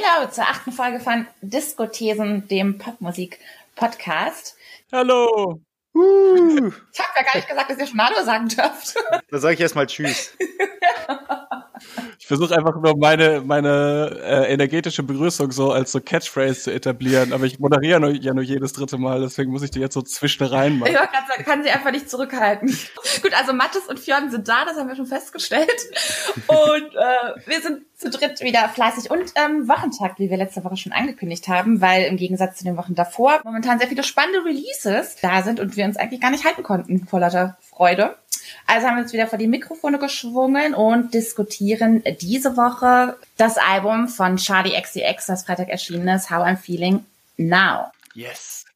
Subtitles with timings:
[0.00, 4.54] Hello zur achten Folge von Diskothesen, dem Popmusik-Podcast.
[4.92, 5.60] Hallo.
[5.92, 6.70] Uh.
[6.92, 8.94] Ich habe ja gar nicht gesagt, dass ihr schon Hallo sagen dürft.
[9.28, 10.36] Da sage ich erstmal Tschüss.
[12.28, 17.32] Ich versuche einfach nur meine, meine äh, energetische Begrüßung so als so Catchphrase zu etablieren,
[17.32, 20.02] aber ich moderiere nur, ja nur jedes dritte Mal, deswegen muss ich die jetzt so
[20.02, 20.92] zwischen rein machen.
[20.92, 22.68] Ich wollte gerade sagen, kann sie einfach nicht zurückhalten.
[23.22, 25.70] Gut, also Mattes und Fionn sind da, das haben wir schon festgestellt.
[26.48, 30.76] Und äh, wir sind zu dritt wieder fleißig und ähm, Wochentag, wie wir letzte Woche
[30.76, 35.16] schon angekündigt haben, weil im Gegensatz zu den Wochen davor momentan sehr viele spannende Releases
[35.22, 38.16] da sind und wir uns eigentlich gar nicht halten konnten vor lauter Freude.
[38.70, 44.08] Also haben wir uns wieder vor die Mikrofone geschwungen und diskutieren diese Woche das Album
[44.08, 47.06] von Charlie XCX, das Freitag erschienen ist, How I'm Feeling
[47.38, 47.86] Now.
[48.12, 48.66] Yes.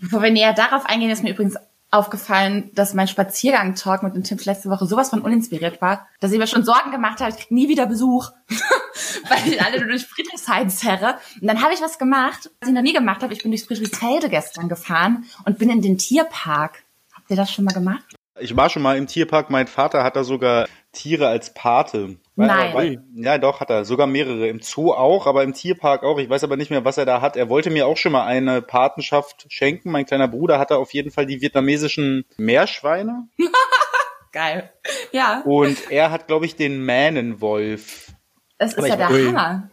[0.00, 1.56] Bevor wir näher darauf eingehen, ist mir übrigens
[1.90, 6.38] aufgefallen, dass mein Spaziergang-Talk mit dem Tim letzte Woche sowas von uninspiriert war, dass ich
[6.38, 8.30] mir schon Sorgen gemacht habe, ich krieg nie wieder Besuch,
[9.28, 11.18] weil ich alle nur durch Friedrichshain zerre.
[11.40, 13.32] Und dann habe ich was gemacht, was ich noch nie gemacht habe.
[13.32, 16.84] Ich bin durch Friedrichsfelde gestern gefahren und bin in den Tierpark.
[17.12, 18.04] Habt ihr das schon mal gemacht?
[18.40, 19.50] Ich war schon mal im Tierpark.
[19.50, 22.16] Mein Vater hat da sogar Tiere als Pate.
[22.36, 22.74] Nein.
[22.74, 23.84] Weil, ja, doch, hat er.
[23.84, 24.48] Sogar mehrere.
[24.48, 26.18] Im Zoo auch, aber im Tierpark auch.
[26.18, 27.36] Ich weiß aber nicht mehr, was er da hat.
[27.36, 29.90] Er wollte mir auch schon mal eine Patenschaft schenken.
[29.90, 33.28] Mein kleiner Bruder hatte auf jeden Fall die vietnamesischen Meerschweine.
[34.32, 34.70] Geil.
[35.12, 35.42] Ja.
[35.44, 38.12] Und er hat, glaube ich, den Mähnenwolf.
[38.58, 39.08] Das ist Aber ja der.
[39.08, 39.70] Hammer.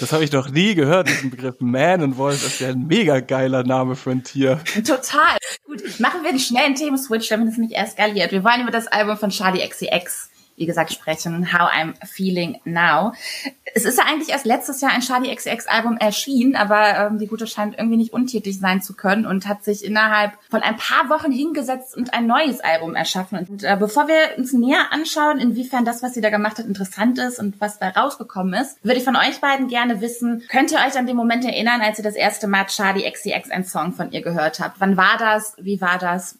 [0.00, 2.42] Das habe ich noch nie gehört, diesen Begriff Man and Wolf.
[2.42, 4.60] Das ist ja ein mega geiler Name für ein Tier.
[4.74, 5.38] Total.
[5.64, 8.32] Gut, machen wir einen schnellen Themenswitch, damit es nicht eskaliert.
[8.32, 10.30] Wir wollen über das Album von Charlie XCX,
[10.62, 11.52] wie gesagt, sprechen.
[11.52, 13.14] How I'm Feeling Now.
[13.74, 17.26] Es ist ja eigentlich erst letztes Jahr ein Charlie XCX Album erschienen, aber ähm, die
[17.26, 21.08] Gute scheint irgendwie nicht untätig sein zu können und hat sich innerhalb von ein paar
[21.08, 23.38] Wochen hingesetzt und ein neues Album erschaffen.
[23.38, 27.18] Und äh, bevor wir uns näher anschauen, inwiefern das, was sie da gemacht hat, interessant
[27.18, 30.78] ist und was da rausgekommen ist, würde ich von euch beiden gerne wissen, könnt ihr
[30.78, 34.12] euch an den Moment erinnern, als ihr das erste Mal Charlie XCX einen Song von
[34.12, 34.80] ihr gehört habt?
[34.80, 35.56] Wann war das?
[35.58, 36.38] Wie war das?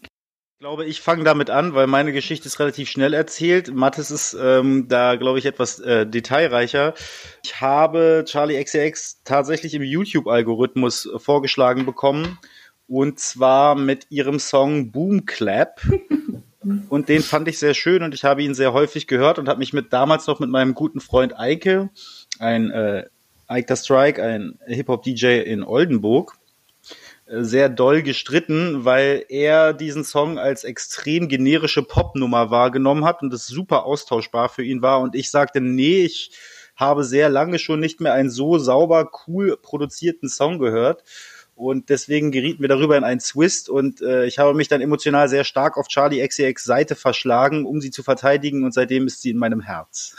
[0.63, 3.75] Ich glaube, ich fange damit an, weil meine Geschichte ist relativ schnell erzählt.
[3.75, 6.95] Mathis ist ähm, da, glaube ich, etwas äh, detailreicher.
[7.45, 12.39] Ich habe Charlie XCX tatsächlich im YouTube-Algorithmus vorgeschlagen bekommen.
[12.87, 15.81] Und zwar mit ihrem Song Boom Clap.
[16.89, 19.59] Und den fand ich sehr schön und ich habe ihn sehr häufig gehört und habe
[19.59, 21.91] mich mit damals noch mit meinem guten Freund Eike,
[22.39, 23.07] ein äh,
[23.51, 26.37] Ike the Strike, ein Hip-Hop-DJ in Oldenburg,
[27.27, 33.47] sehr doll gestritten, weil er diesen Song als extrem generische Popnummer wahrgenommen hat und es
[33.47, 35.01] super austauschbar für ihn war.
[35.01, 36.33] Und ich sagte, nee, ich
[36.77, 41.05] habe sehr lange schon nicht mehr einen so sauber, cool produzierten Song gehört.
[41.55, 45.29] Und deswegen gerieten wir darüber in einen Twist und äh, ich habe mich dann emotional
[45.29, 49.31] sehr stark auf Charlie XCX Seite verschlagen, um sie zu verteidigen und seitdem ist sie
[49.31, 50.17] in meinem Herz.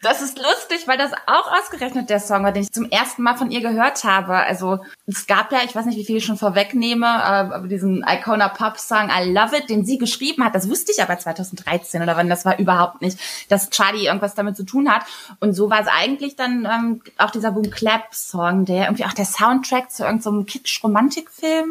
[0.00, 3.36] Das ist lustig, weil das auch ausgerechnet der Song war, den ich zum ersten Mal
[3.36, 4.34] von ihr gehört habe.
[4.34, 8.04] Also es gab ja, ich weiß nicht, wie viel ich schon vorwegnehme, aber aber diesen
[8.06, 12.02] Icona Pop Song I Love It, den sie geschrieben hat, das wusste ich aber 2013
[12.02, 15.04] oder wann, das war überhaupt nicht, dass Charlie irgendwas damit zu tun hat.
[15.40, 19.12] Und so war es eigentlich dann ähm, auch dieser Boom Clap Song, der irgendwie auch
[19.12, 21.64] der Soundtrack zu irgendeinem so Kitsch-Romantikfil.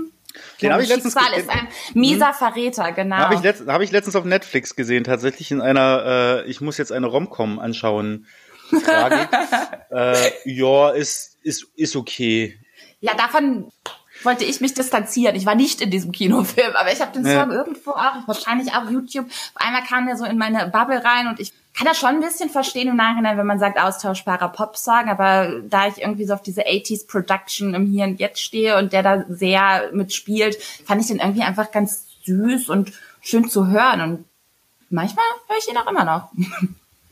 [0.61, 3.17] Den habe ich letztens Schicksal ist ein mieser Verräter, genau.
[3.17, 6.77] Habe ich, letzt, hab ich letztens auf Netflix gesehen, tatsächlich in einer, äh, ich muss
[6.77, 8.27] jetzt eine Romcom anschauen.
[8.85, 9.27] Tragik.
[9.91, 12.57] äh, ja, ist, ist, ist okay.
[13.01, 13.71] Ja, davon
[14.23, 15.35] wollte ich mich distanzieren.
[15.35, 17.41] Ich war nicht in diesem Kinofilm, aber ich habe den Ja.
[17.41, 19.25] Song irgendwo auch, wahrscheinlich auch YouTube.
[19.25, 22.19] Auf einmal kam der so in meine Bubble rein und ich kann das schon ein
[22.19, 26.41] bisschen verstehen im Nachhinein, wenn man sagt austauschbarer Popsong, aber da ich irgendwie so auf
[26.41, 31.07] diese 80s Production im Hier und Jetzt stehe und der da sehr mitspielt, fand ich
[31.07, 34.25] den irgendwie einfach ganz süß und schön zu hören und
[34.89, 36.31] manchmal höre ich ihn auch immer noch.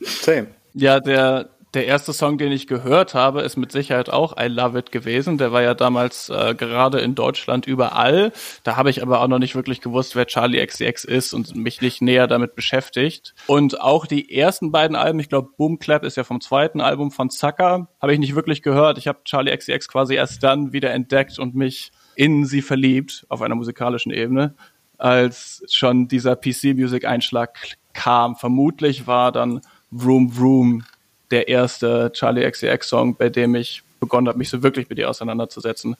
[0.00, 0.48] Same.
[0.74, 4.78] Ja, der, der erste Song, den ich gehört habe, ist mit Sicherheit auch I Love
[4.78, 5.38] It gewesen.
[5.38, 8.32] Der war ja damals äh, gerade in Deutschland überall.
[8.64, 11.80] Da habe ich aber auch noch nicht wirklich gewusst, wer Charlie XCX ist und mich
[11.80, 13.34] nicht näher damit beschäftigt.
[13.46, 17.12] Und auch die ersten beiden Alben, ich glaube Boom Clap ist ja vom zweiten Album
[17.12, 18.98] von Zucker, habe ich nicht wirklich gehört.
[18.98, 23.42] Ich habe Charlie XCX quasi erst dann wieder entdeckt und mich in sie verliebt auf
[23.42, 24.54] einer musikalischen Ebene,
[24.98, 28.34] als schon dieser PC-Music-Einschlag kam.
[28.34, 30.84] Vermutlich war dann Vroom Vroom
[31.30, 35.08] der erste Charlie XCX Song, bei dem ich begonnen habe, mich so wirklich mit ihr
[35.08, 35.94] auseinanderzusetzen.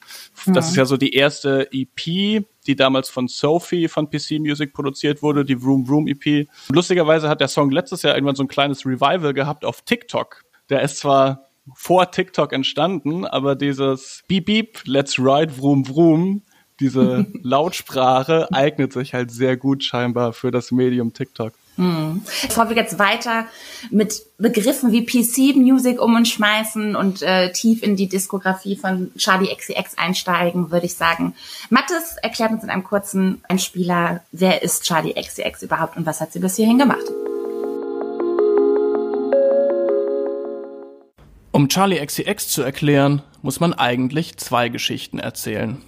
[0.47, 5.21] Das ist ja so die erste EP, die damals von Sophie von PC Music produziert
[5.21, 6.47] wurde, die Vroom Vroom EP.
[6.69, 10.43] Lustigerweise hat der Song letztes Jahr irgendwann so ein kleines Revival gehabt auf TikTok.
[10.69, 11.45] Der ist zwar
[11.75, 16.41] vor TikTok entstanden, aber dieses Beep Beep, Let's Ride Vroom Vroom,
[16.79, 21.53] diese Lautsprache eignet sich halt sehr gut scheinbar für das Medium TikTok.
[21.77, 22.21] Hm.
[22.47, 23.45] Bevor wir jetzt weiter
[23.89, 29.11] mit Begriffen wie PC Music um uns schmeißen und äh, tief in die Diskografie von
[29.17, 31.33] Charlie XCX einsteigen, würde ich sagen,
[31.69, 36.33] Mattes erklärt uns in einem kurzen Einspieler, wer ist Charlie XCX überhaupt und was hat
[36.33, 37.05] sie bis hierhin gemacht.
[41.53, 45.81] Um Charlie XCX zu erklären, muss man eigentlich zwei Geschichten erzählen.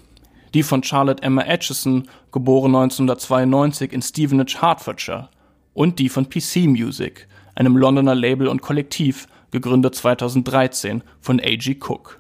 [0.54, 5.30] Die von Charlotte Emma Atchison, geboren 1992 in Stevenage, Hertfordshire,
[5.74, 11.78] und die von PC Music, einem Londoner Label und Kollektiv, gegründet 2013 von A.G.
[11.80, 12.20] Cook.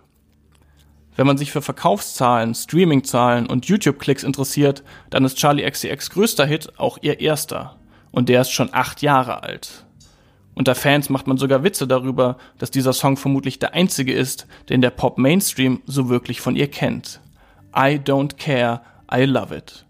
[1.15, 6.79] Wenn man sich für Verkaufszahlen, Streamingzahlen und YouTube-Klicks interessiert, dann ist Charlie XCX größter Hit
[6.79, 7.75] auch ihr erster.
[8.11, 9.85] Und der ist schon acht Jahre alt.
[10.55, 14.81] Unter Fans macht man sogar Witze darüber, dass dieser Song vermutlich der einzige ist, den
[14.81, 17.19] der Pop-Mainstream so wirklich von ihr kennt.
[17.75, 19.85] I don't care, I love it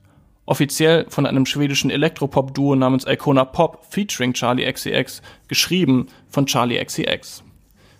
[0.45, 7.43] offiziell von einem schwedischen Elektropop-Duo namens Icona Pop featuring Charlie XCX, geschrieben von Charlie XCX.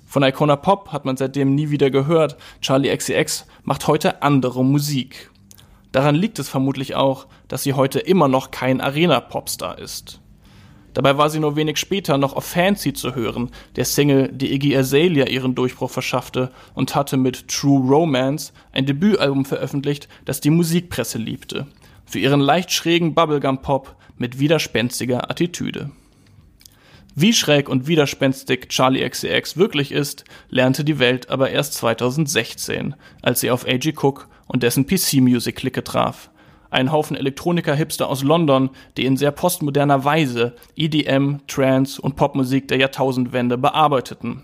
[0.06, 5.32] Von Icona Pop hat man seitdem nie wieder gehört, Charlie XCX macht heute andere Musik.
[5.92, 10.20] Daran liegt es vermutlich auch, dass sie heute immer noch kein Arena-Popstar ist.
[10.94, 14.78] Dabei war sie nur wenig später noch auf Fancy zu hören, der Single, die Iggy
[14.78, 21.18] Azalea ihren Durchbruch verschaffte und hatte mit True Romance ein Debütalbum veröffentlicht, das die Musikpresse
[21.18, 21.66] liebte
[22.06, 25.92] für ihren leicht schrägen Bubblegum-Pop mit widerspenstiger Attitüde.
[27.16, 33.40] Wie schräg und widerspenstig Charlie XCX wirklich ist, lernte die Welt aber erst 2016, als
[33.40, 33.94] sie auf A.G.
[33.96, 36.32] Cook und dessen PC-Music-Clique traf.
[36.72, 42.80] Ein Haufen Elektroniker-Hipster aus London, die in sehr postmoderner Weise EDM, Trance und Popmusik der
[42.80, 44.44] Jahrtausendwende bearbeiteten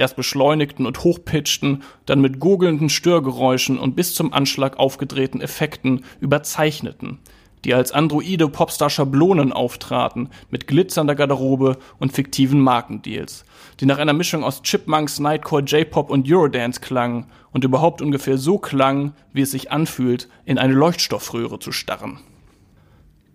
[0.00, 7.18] erst beschleunigten und hochpitchten, dann mit gurgelnden Störgeräuschen und bis zum Anschlag aufgedrehten Effekten überzeichneten,
[7.64, 13.44] die als androide Popstar-Schablonen auftraten, mit glitzernder Garderobe und fiktiven Markendeals,
[13.78, 18.58] die nach einer Mischung aus Chipmunks, Nightcore, J-Pop und Eurodance klangen und überhaupt ungefähr so
[18.58, 22.20] klangen, wie es sich anfühlt, in eine Leuchtstoffröhre zu starren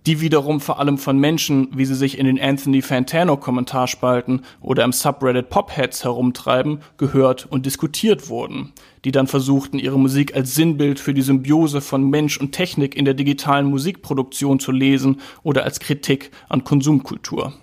[0.05, 4.83] die wiederum vor allem von Menschen, wie sie sich in den Anthony Fantano Kommentarspalten oder
[4.83, 8.71] im Subreddit Popheads herumtreiben, gehört und diskutiert wurden,
[9.03, 13.05] die dann versuchten, ihre Musik als Sinnbild für die Symbiose von Mensch und Technik in
[13.05, 17.53] der digitalen Musikproduktion zu lesen oder als Kritik an Konsumkultur.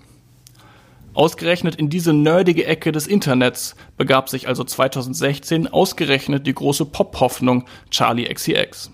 [1.15, 7.67] Ausgerechnet in diese nerdige Ecke des Internets begab sich also 2016 ausgerechnet die große Pop-Hoffnung
[7.91, 8.91] Charlie XCX.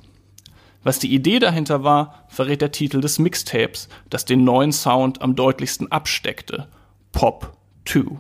[0.84, 5.34] Was die Idee dahinter war, verrät der Titel des Mixtapes, das den neuen Sound am
[5.34, 6.68] deutlichsten absteckte.
[7.12, 8.16] Pop 2.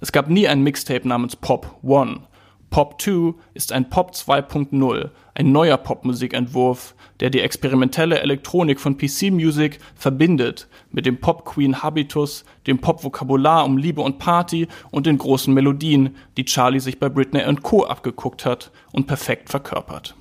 [0.00, 2.20] Es gab nie ein Mixtape namens Pop 1.
[2.68, 9.30] Pop 2 ist ein Pop 2.0, ein neuer Popmusikentwurf, der die experimentelle Elektronik von PC
[9.30, 15.18] Music verbindet mit dem Pop Queen Habitus, dem Pop-Vokabular um Liebe und Party und den
[15.18, 17.84] großen Melodien, die Charlie sich bei Britney Co.
[17.84, 20.14] abgeguckt hat und perfekt verkörpert.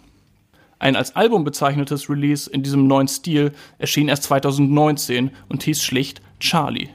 [0.82, 6.24] Ein als Album bezeichnetes Release in diesem neuen Stil erschien erst 2019 und hieß schlicht
[6.40, 6.90] Charlie.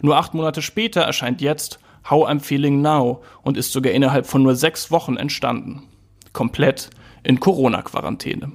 [0.00, 1.78] Nur acht Monate später erscheint jetzt
[2.10, 5.84] How I'm Feeling Now und ist sogar innerhalb von nur sechs Wochen entstanden.
[6.32, 6.90] Komplett
[7.22, 8.50] in Corona-Quarantäne.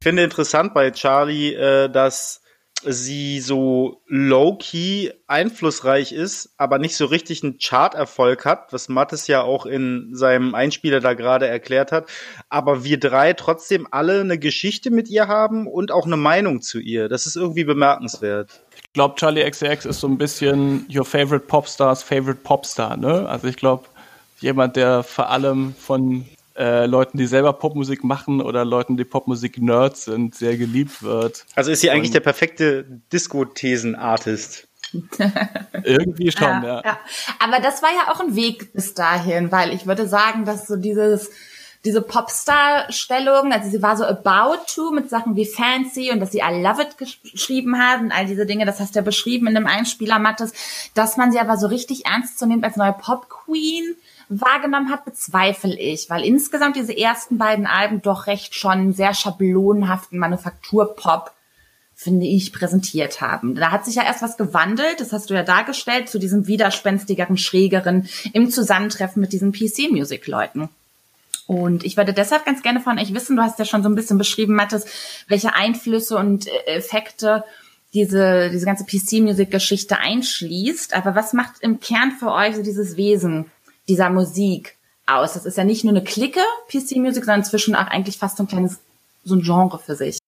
[0.00, 2.40] Ich finde interessant bei Charlie, äh, dass
[2.86, 9.42] sie so low-key einflussreich ist, aber nicht so richtig einen Chart-Erfolg hat, was Mattes ja
[9.42, 12.08] auch in seinem Einspieler da gerade erklärt hat.
[12.48, 16.78] Aber wir drei trotzdem alle eine Geschichte mit ihr haben und auch eine Meinung zu
[16.78, 17.08] ihr.
[17.08, 18.62] Das ist irgendwie bemerkenswert.
[18.74, 23.28] Ich glaube, Charlie XCX ist so ein bisschen your favorite Popstars favorite Popstar, ne?
[23.28, 23.84] Also ich glaube,
[24.40, 26.26] jemand, der vor allem von
[26.58, 31.44] äh, Leuten, die selber Popmusik machen oder Leuten, die Popmusik-Nerds sind, sehr geliebt wird.
[31.54, 34.68] Also ist sie eigentlich der perfekte Disco-Thesen-Artist.
[35.84, 36.82] Irgendwie schon, ja, ja.
[36.84, 36.98] ja.
[37.40, 40.76] Aber das war ja auch ein Weg bis dahin, weil ich würde sagen, dass so
[40.76, 41.30] dieses
[41.86, 46.40] diese Popstar-Stellung, also sie war so about to mit Sachen wie Fancy und dass sie
[46.40, 49.54] I Love It geschrieben hat und all diese Dinge, das hast du ja beschrieben in
[49.54, 50.52] dem Einspieler Mattes,
[50.94, 53.94] dass man sie aber so richtig ernst zu nehmen als neue Pop-Queen
[54.28, 60.18] wahrgenommen hat, bezweifle ich, weil insgesamt diese ersten beiden Alben doch recht schon sehr schablonenhaften
[60.18, 61.32] Manufakturpop
[61.98, 63.54] finde ich, präsentiert haben.
[63.54, 67.38] Da hat sich ja erst was gewandelt, das hast du ja dargestellt, zu diesem widerspenstigeren,
[67.38, 70.68] schrägeren im Zusammentreffen mit diesen PC-Music-Leuten.
[71.46, 73.94] Und ich würde deshalb ganz gerne von euch wissen, du hast ja schon so ein
[73.94, 74.84] bisschen beschrieben, Mathis,
[75.26, 77.44] welche Einflüsse und äh, Effekte
[77.94, 80.92] diese, diese ganze PC-Music-Geschichte einschließt.
[80.92, 83.46] Aber was macht im Kern für euch so dieses Wesen
[83.88, 84.76] dieser Musik
[85.06, 85.34] aus.
[85.34, 88.44] Das ist ja nicht nur eine Clique, PC Music, sondern inzwischen auch eigentlich fast so
[88.44, 88.78] ein kleines,
[89.24, 90.18] so ein Genre für sich.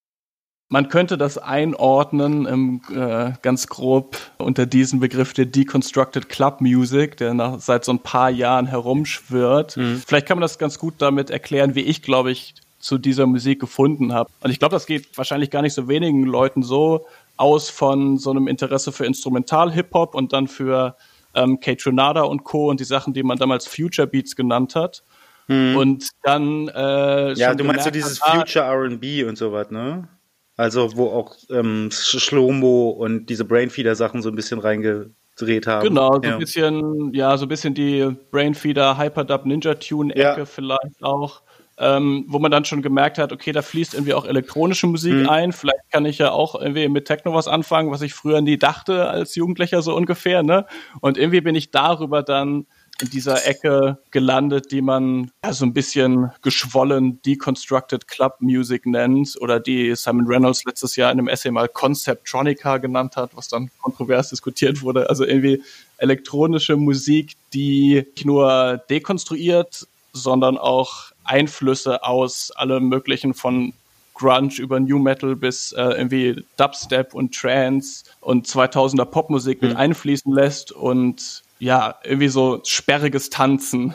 [0.70, 7.16] Man könnte das einordnen im, äh, ganz grob unter diesen Begriff der Deconstructed Club Music,
[7.16, 9.78] der nach, seit so ein paar Jahren herumschwirrt.
[9.78, 10.02] Mhm.
[10.06, 13.60] Vielleicht kann man das ganz gut damit erklären, wie ich, glaube ich, zu dieser Musik
[13.60, 14.30] gefunden habe.
[14.42, 17.06] Und ich glaube, das geht wahrscheinlich gar nicht so wenigen Leuten so
[17.38, 20.96] aus von so einem Interesse für Instrumental-Hip-Hop und dann für
[21.38, 22.68] ähm, K-Tronada und Co.
[22.68, 25.02] und die Sachen, die man damals Future Beats genannt hat.
[25.48, 25.76] Mhm.
[25.76, 30.08] Und dann äh, Ja, du meinst so dieses ah, Future RB und sowas, ne?
[30.56, 35.88] Also wo auch ähm, Schlomo und diese Brainfeeder-Sachen so ein bisschen reingedreht haben.
[35.88, 36.32] Genau, so ja.
[36.32, 40.44] ein bisschen, ja, so ein bisschen die Brainfeeder Hyperdub Ninja Tune-Ecke ja.
[40.44, 41.42] vielleicht auch.
[41.80, 45.28] Ähm, wo man dann schon gemerkt hat, okay, da fließt irgendwie auch elektronische Musik mhm.
[45.28, 45.52] ein.
[45.52, 49.08] Vielleicht kann ich ja auch irgendwie mit Techno was anfangen, was ich früher nie dachte
[49.08, 50.66] als Jugendlicher so ungefähr, ne?
[51.00, 52.66] Und irgendwie bin ich darüber dann
[53.00, 59.36] in dieser Ecke gelandet, die man ja, so ein bisschen geschwollen Deconstructed Club Music nennt
[59.40, 63.70] oder die Simon Reynolds letztes Jahr in einem Essay mal Conceptronica genannt hat, was dann
[63.80, 65.08] kontrovers diskutiert wurde.
[65.08, 65.62] Also irgendwie
[65.98, 73.72] elektronische Musik, die nicht nur dekonstruiert, sondern auch Einflüsse aus allem möglichen von
[74.14, 79.68] Grunge über New Metal bis äh, irgendwie Dubstep und Trance und 2000er Popmusik mhm.
[79.68, 83.94] mit einfließen lässt und ja, irgendwie so sperriges Tanzen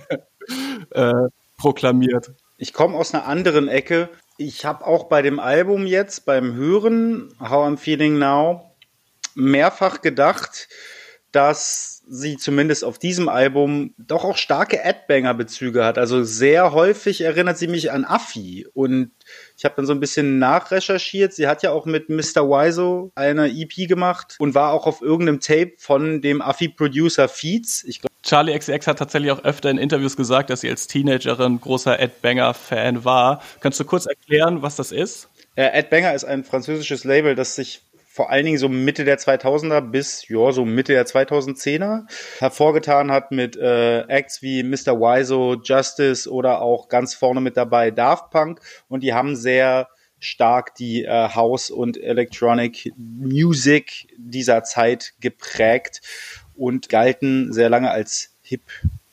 [0.90, 1.12] äh,
[1.56, 2.32] proklamiert.
[2.56, 4.08] Ich komme aus einer anderen Ecke.
[4.36, 8.72] Ich habe auch bei dem Album jetzt, beim Hören, How I'm Feeling Now,
[9.34, 10.68] mehrfach gedacht,
[11.32, 15.98] dass sie zumindest auf diesem Album doch auch starke Adbanger-Bezüge hat.
[15.98, 19.10] Also sehr häufig erinnert sie mich an Affi und
[19.56, 21.32] ich habe dann so ein bisschen nachrecherchiert.
[21.32, 22.48] Sie hat ja auch mit Mr.
[22.48, 27.84] Wiso eine EP gemacht und war auch auf irgendeinem Tape von dem Affi-Producer Feeds.
[27.84, 31.60] Ich glaub, Charlie XX hat tatsächlich auch öfter in Interviews gesagt, dass sie als Teenagerin
[31.60, 33.42] großer Ed Banger-Fan war.
[33.60, 35.28] Kannst du kurz erklären, was das ist?
[35.58, 37.82] Äh, Ed Banger ist ein französisches Label, das sich
[38.18, 42.02] vor allen Dingen so Mitte der 2000er bis ja so Mitte der 2010er
[42.40, 44.98] hervorgetan hat mit äh, Acts wie Mr.
[44.98, 49.86] Wiso, Justice oder auch ganz vorne mit dabei Daft Punk und die haben sehr
[50.18, 56.00] stark die äh, House und Electronic Music dieser Zeit geprägt
[56.56, 58.62] und galten sehr lange als hip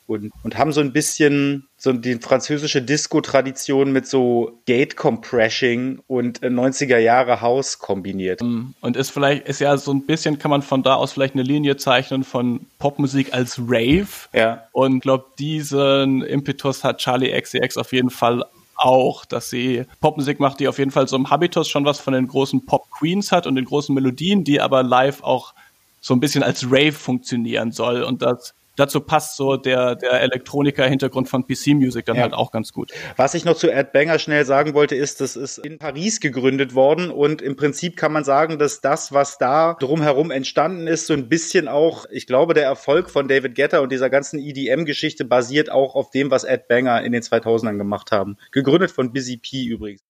[0.07, 6.95] und, und haben so ein bisschen so die französische Disco-Tradition mit so Gate-Compressing und 90er
[6.95, 8.41] äh, Jahre House kombiniert.
[8.41, 11.33] Mm, und ist vielleicht, ist ja so ein bisschen, kann man von da aus vielleicht
[11.33, 14.07] eine Linie zeichnen von Popmusik als Rave.
[14.33, 14.67] Ja.
[14.71, 18.45] Und glaube, diesen Impetus hat Charlie XCX auf jeden Fall
[18.75, 22.13] auch, dass sie Popmusik macht, die auf jeden Fall so im Habitus schon was von
[22.13, 25.53] den großen Pop-Queens hat und den großen Melodien, die aber live auch
[26.01, 28.03] so ein bisschen als Rave funktionieren soll.
[28.03, 32.23] Und das dazu passt so der, der Elektroniker-Hintergrund von PC-Music dann ja.
[32.23, 32.91] halt auch ganz gut.
[33.15, 36.75] Was ich noch zu Ed Banger schnell sagen wollte, ist, das ist in Paris gegründet
[36.75, 41.13] worden und im Prinzip kann man sagen, dass das, was da drumherum entstanden ist, so
[41.13, 45.71] ein bisschen auch, ich glaube, der Erfolg von David Guetta und dieser ganzen EDM-Geschichte basiert
[45.71, 48.37] auch auf dem, was Ed Banger in den 2000ern gemacht haben.
[48.51, 50.01] Gegründet von Busy P übrigens.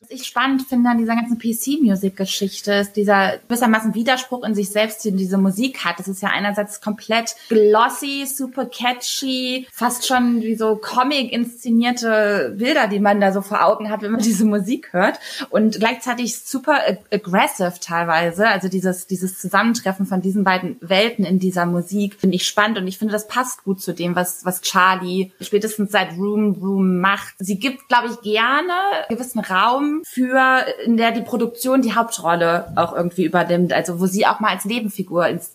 [0.00, 5.04] Was ich spannend finde an dieser ganzen PC-Music-Geschichte ist dieser gewissermaßen Widerspruch in sich selbst,
[5.04, 5.98] den diese Musik hat.
[5.98, 13.00] Das ist ja einerseits komplett glossy, super catchy, fast schon wie so Comic-inszenierte Bilder, die
[13.00, 15.18] man da so vor Augen hat, wenn man diese Musik hört.
[15.50, 18.46] Und gleichzeitig super ag aggressive teilweise.
[18.46, 22.86] Also dieses, dieses Zusammentreffen von diesen beiden Welten in dieser Musik finde ich spannend und
[22.86, 27.34] ich finde, das passt gut zu dem, was, was Charlie spätestens seit Room Room macht.
[27.40, 28.72] Sie gibt, glaube ich, gerne
[29.08, 34.26] gewissen Raum für, in der die Produktion die Hauptrolle auch irgendwie übernimmt, also wo sie
[34.26, 35.54] auch mal als Nebenfigur ins,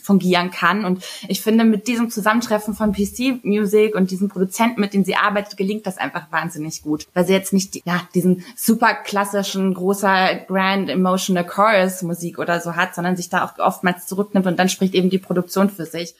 [0.00, 0.84] fungieren kann.
[0.84, 5.16] Und ich finde, mit diesem Zusammentreffen von PC Music und diesen Produzenten, mit denen sie
[5.16, 7.06] arbeitet, gelingt das einfach wahnsinnig gut.
[7.14, 12.76] Weil sie jetzt nicht, ja, diesen super klassischen, großer Grand Emotional Chorus Musik oder so
[12.76, 16.14] hat, sondern sich da auch oftmals zurücknimmt und dann spricht eben die Produktion für sich.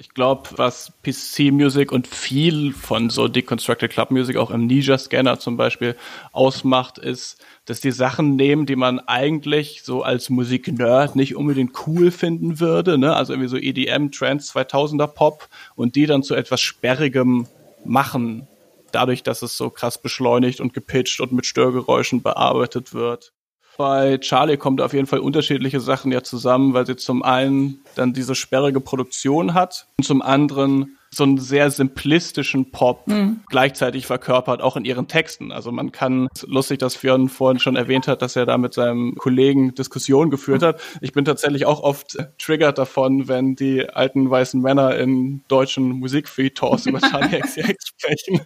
[0.00, 4.96] Ich glaube, was PC Music und viel von so Deconstructed Club Music auch im Ninja
[4.96, 5.94] Scanner zum Beispiel
[6.32, 12.10] ausmacht, ist, dass die Sachen nehmen, die man eigentlich so als Musik-Nerd nicht unbedingt cool
[12.10, 13.14] finden würde, ne?
[13.14, 17.46] also irgendwie so EDM, Trance, 2000er Pop und die dann zu etwas Sperrigem
[17.84, 18.48] machen,
[18.92, 23.34] dadurch, dass es so krass beschleunigt und gepitcht und mit Störgeräuschen bearbeitet wird
[23.80, 28.12] bei Charlie kommt auf jeden Fall unterschiedliche Sachen ja zusammen, weil sie zum einen dann
[28.12, 33.40] diese sperrige Produktion hat und zum anderen so einen sehr simplistischen Pop mhm.
[33.48, 35.50] gleichzeitig verkörpert, auch in ihren Texten.
[35.50, 39.16] Also man kann, lustig, dass Fionn vorhin schon erwähnt hat, dass er da mit seinem
[39.16, 40.80] Kollegen Diskussionen geführt hat.
[41.00, 46.86] Ich bin tatsächlich auch oft triggert davon, wenn die alten weißen Männer in deutschen Musikfeed-Talks
[46.86, 48.42] über Charlie XCX sprechen,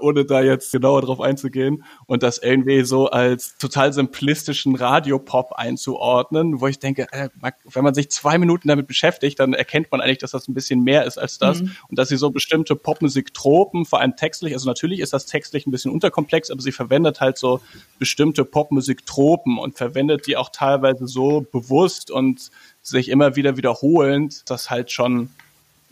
[0.00, 6.62] ohne da jetzt genauer drauf einzugehen und das irgendwie so als total simplistischen Radiopop einzuordnen,
[6.62, 7.28] wo ich denke, äh,
[7.64, 10.82] wenn man sich zwei Minuten damit beschäftigt, dann erkennt man eigentlich, dass das ein bisschen
[10.82, 11.72] mehr ist als das mhm.
[11.98, 15.90] Dass sie so bestimmte Popmusik-Tropen, vor allem textlich, also natürlich ist das textlich ein bisschen
[15.90, 17.60] unterkomplex, aber sie verwendet halt so
[17.98, 22.50] bestimmte Popmusik-Tropen und verwendet die auch teilweise so bewusst und
[22.82, 25.30] sich immer wieder wiederholend, dass halt schon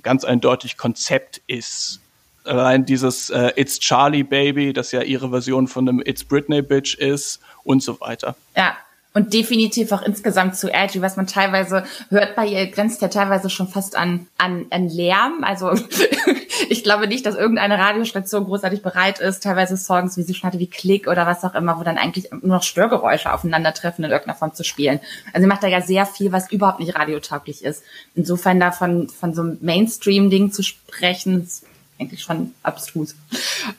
[0.02, 1.98] ganz eindeutig Konzept ist.
[2.44, 6.94] Allein dieses äh, It's Charlie Baby, das ja ihre Version von einem It's Britney Bitch
[6.94, 8.36] ist und so weiter.
[8.56, 8.76] Ja,
[9.16, 13.48] und definitiv auch insgesamt zu edgy, was man teilweise hört bei ihr, grenzt ja teilweise
[13.48, 15.42] schon fast an, an, an Lärm.
[15.42, 15.72] Also
[16.68, 20.58] ich glaube nicht, dass irgendeine Radiostation großartig bereit ist, teilweise Songs, wie sie schon hatte,
[20.58, 24.36] wie Klick oder was auch immer, wo dann eigentlich nur noch Störgeräusche aufeinandertreffen in irgendeiner
[24.36, 25.00] Form zu spielen.
[25.32, 27.84] Also sie macht da ja sehr viel, was überhaupt nicht radiotauglich ist.
[28.14, 31.64] Insofern davon von so einem Mainstream-Ding zu sprechen, ist
[31.98, 33.14] eigentlich schon abstrus.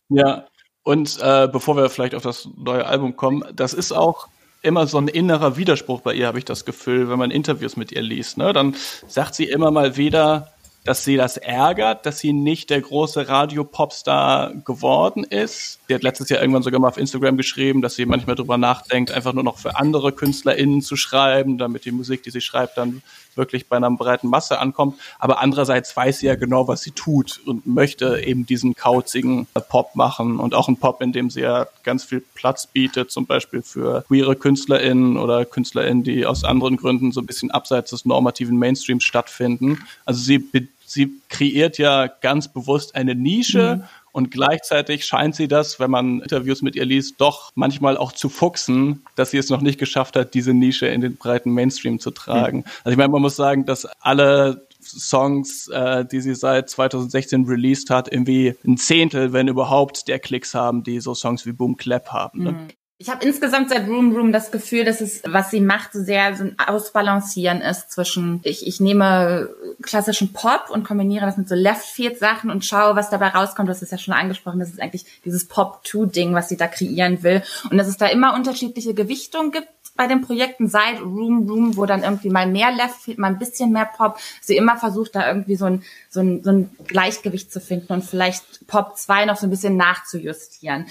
[0.09, 0.47] Ja,
[0.81, 4.29] und äh, bevor wir vielleicht auf das neue Album kommen, das ist auch
[4.67, 7.91] immer so ein innerer Widerspruch bei ihr, habe ich das Gefühl, wenn man Interviews mit
[7.91, 8.37] ihr liest.
[8.37, 8.53] Ne?
[8.53, 8.75] Dann
[9.07, 10.51] sagt sie immer mal wieder,
[10.87, 15.79] dass sie das ärgert, dass sie nicht der große Radio-Popstar geworden ist.
[15.87, 19.11] Sie hat letztes Jahr irgendwann sogar mal auf Instagram geschrieben, dass sie manchmal darüber nachdenkt,
[19.11, 23.01] einfach nur noch für andere KünstlerInnen zu schreiben, damit die Musik, die sie schreibt, dann
[23.37, 24.99] wirklich bei einer breiten Masse ankommt.
[25.19, 29.95] Aber andererseits weiß sie ja genau, was sie tut und möchte eben diesen kauzigen Pop
[29.95, 33.61] machen und auch einen Pop, in dem sie ja ganz viel Platz bietet, zum Beispiel
[33.61, 38.57] für queere KünstlerInnen oder KünstlerInnen, die aus anderen Gründen so ein bisschen abseits des normativen
[38.57, 39.79] Mainstreams stattfinden.
[40.05, 40.39] Also sie
[40.87, 43.83] sie kreiert ja ganz bewusst eine Nische mhm.
[44.11, 48.29] Und gleichzeitig scheint sie das, wenn man Interviews mit ihr liest, doch manchmal auch zu
[48.29, 52.11] fuchsen, dass sie es noch nicht geschafft hat, diese Nische in den breiten Mainstream zu
[52.11, 52.59] tragen.
[52.59, 52.63] Mhm.
[52.83, 57.89] Also ich meine, man muss sagen, dass alle Songs, äh, die sie seit 2016 released
[57.89, 62.09] hat, irgendwie ein Zehntel, wenn überhaupt, der Klicks haben, die so Songs wie Boom Clap
[62.09, 62.43] haben.
[62.43, 62.51] Ne?
[62.53, 62.67] Mhm.
[62.99, 66.35] Ich habe insgesamt seit Room Room das Gefühl, dass es, was sie macht, so sehr
[66.35, 69.49] so ein Ausbalancieren ist zwischen, ich, ich nehme
[69.81, 73.69] klassischen Pop und kombiniere das mit so Left-Field-Sachen und schaue, was dabei rauskommt.
[73.69, 77.43] Hast es ja schon angesprochen, das ist eigentlich dieses Pop-2-Ding, was sie da kreieren will.
[77.69, 81.85] Und dass es da immer unterschiedliche Gewichtungen gibt bei den Projekten seit Room Room, wo
[81.85, 85.27] dann irgendwie mal mehr Left Field, mal ein bisschen mehr Pop, sie immer versucht, da
[85.27, 89.37] irgendwie so ein, so ein, so ein Gleichgewicht zu finden und vielleicht Pop 2 noch
[89.37, 90.85] so ein bisschen nachzujustieren.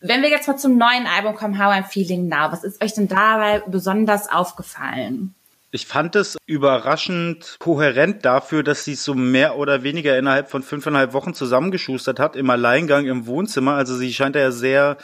[0.00, 2.94] Wenn wir jetzt mal zum neuen Album kommen, How I'm Feeling Now, was ist euch
[2.94, 5.34] denn dabei besonders aufgefallen?
[5.74, 10.62] Ich fand es überraschend kohärent dafür, dass sie es so mehr oder weniger innerhalb von
[10.62, 13.72] fünfeinhalb Wochen zusammengeschustert hat, im Alleingang im Wohnzimmer.
[13.72, 14.98] Also sie scheint ja sehr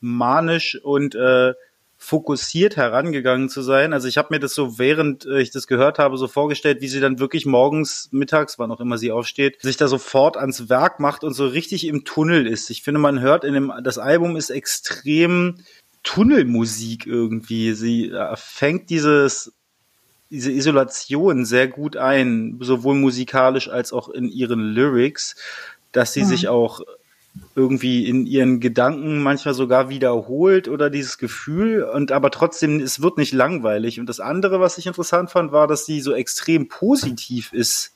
[0.00, 1.54] manisch und äh,
[1.96, 3.92] fokussiert herangegangen zu sein.
[3.92, 6.88] Also ich habe mir das so, während äh, ich das gehört habe, so vorgestellt, wie
[6.88, 10.98] sie dann wirklich morgens, mittags, wann auch immer sie aufsteht, sich da sofort ans Werk
[10.98, 12.70] macht und so richtig im Tunnel ist.
[12.70, 15.64] Ich finde, man hört in dem, das Album ist extrem
[16.02, 17.74] Tunnelmusik irgendwie.
[17.74, 19.52] Sie äh, fängt dieses
[20.30, 25.36] diese Isolation sehr gut ein, sowohl musikalisch als auch in ihren Lyrics,
[25.92, 26.28] dass sie mhm.
[26.28, 26.80] sich auch
[27.54, 33.16] irgendwie in ihren Gedanken manchmal sogar wiederholt oder dieses Gefühl und aber trotzdem es wird
[33.16, 37.52] nicht langweilig und das andere was ich interessant fand war dass sie so extrem positiv
[37.52, 37.92] ist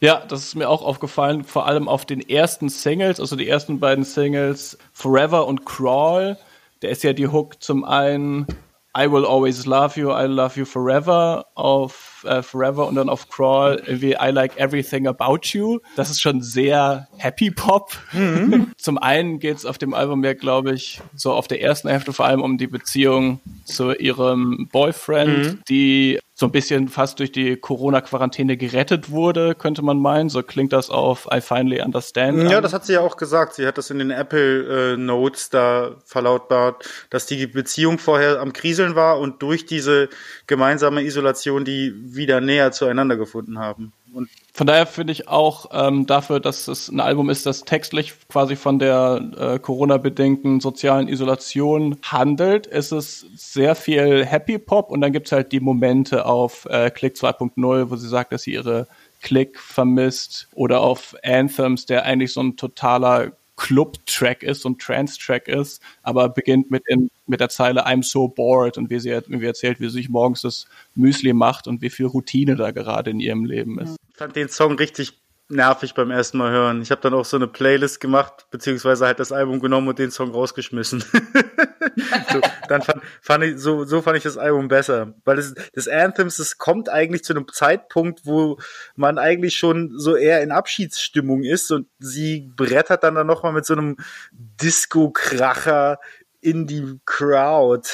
[0.00, 3.80] ja, das ist mir auch aufgefallen, vor allem auf den ersten Singles, also die ersten
[3.80, 6.36] beiden Singles, Forever und Crawl.
[6.82, 8.46] Der ist ja die Hook zum einen
[8.96, 13.28] I Will Always Love You, I Love You Forever auf äh, Forever und dann auf
[13.28, 15.80] Crawl wie I Like Everything About You.
[15.96, 17.96] Das ist schon sehr Happy Pop.
[18.12, 18.72] Mhm.
[18.76, 22.12] Zum einen geht es auf dem Album ja, glaube ich, so auf der ersten Hälfte
[22.12, 25.60] vor allem um die Beziehung zu ihrem Boyfriend, mhm.
[25.68, 30.28] die so ein bisschen fast durch die Corona-Quarantäne gerettet wurde, könnte man meinen.
[30.28, 32.50] So klingt das auf I Finally Understand.
[32.50, 32.62] Ja, an.
[32.62, 33.54] das hat sie ja auch gesagt.
[33.54, 38.52] Sie hat das in den Apple äh, Notes da verlautbart, dass die Beziehung vorher am
[38.52, 40.08] Kriseln war und durch diese
[40.48, 43.92] gemeinsame Isolation die wieder näher zueinander gefunden haben.
[44.14, 48.14] Und von daher finde ich auch ähm, dafür, dass es ein Album ist, das textlich
[48.28, 55.00] quasi von der äh, Corona-bedingten sozialen Isolation handelt, ist es sehr viel Happy Pop und
[55.00, 58.86] dann gibt's halt die Momente auf äh, Click 2.0, wo sie sagt, dass sie ihre
[59.20, 65.80] Click vermisst oder auf Anthems, der eigentlich so ein totaler Club-Track ist und Trance-Track ist,
[66.02, 69.46] aber beginnt mit, in, mit der Zeile I'm so bored und wie sie, wie sie
[69.46, 73.20] erzählt, wie sie sich morgens das Müsli macht und wie viel Routine da gerade in
[73.20, 73.96] ihrem Leben ist.
[74.10, 76.80] Ich fand den Song richtig nervig beim ersten Mal hören.
[76.80, 80.10] Ich habe dann auch so eine Playlist gemacht, beziehungsweise halt das Album genommen und den
[80.10, 81.00] Song rausgeschmissen.
[82.32, 85.14] so, dann fand, fand ich, so, so fand ich das Album besser.
[85.24, 88.58] Weil das, das Anthems, das kommt eigentlich zu einem Zeitpunkt, wo
[88.96, 93.66] man eigentlich schon so eher in Abschiedsstimmung ist und sie brettert dann dann nochmal mit
[93.66, 93.96] so einem
[94.32, 95.98] Disco-Kracher
[96.40, 97.88] in die Crowd.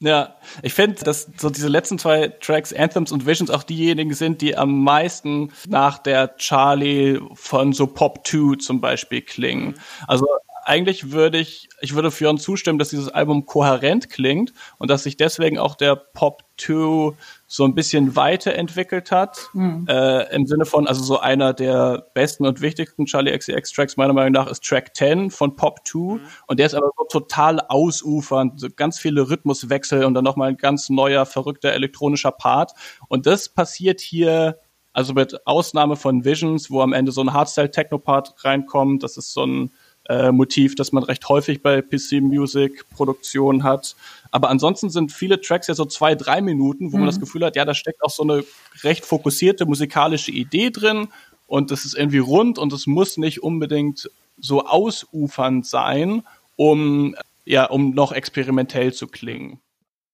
[0.00, 4.42] Ja, ich finde, dass so diese letzten zwei Tracks, Anthems und Visions, auch diejenigen sind,
[4.42, 9.74] die am meisten nach der Charlie von so Pop 2 zum Beispiel klingen.
[10.06, 10.26] Also
[10.66, 15.16] eigentlich würde ich, ich würde Fionn zustimmen, dass dieses Album kohärent klingt und dass sich
[15.16, 19.48] deswegen auch der Pop 2 so ein bisschen weiterentwickelt hat.
[19.52, 19.86] Mhm.
[19.88, 24.12] Äh, Im Sinne von, also so einer der besten und wichtigsten Charlie XCX Tracks meiner
[24.12, 26.20] Meinung nach ist Track 10 von Pop 2 mhm.
[26.48, 30.56] und der ist aber so total ausufernd, so ganz viele Rhythmuswechsel und dann nochmal ein
[30.56, 32.72] ganz neuer, verrückter elektronischer Part.
[33.06, 34.58] Und das passiert hier
[34.92, 39.44] also mit Ausnahme von Visions, wo am Ende so ein Hardstyle-Techno-Part reinkommt, das ist so
[39.44, 39.70] ein
[40.08, 43.96] äh, Motiv, das man recht häufig bei PC-Music-Produktionen hat.
[44.30, 47.04] Aber ansonsten sind viele Tracks ja so zwei, drei Minuten, wo mhm.
[47.04, 48.44] man das Gefühl hat, ja, da steckt auch so eine
[48.82, 51.08] recht fokussierte musikalische Idee drin
[51.46, 56.22] und es ist irgendwie rund und es muss nicht unbedingt so ausufernd sein,
[56.56, 57.14] um
[57.46, 59.60] ja, um noch experimentell zu klingen.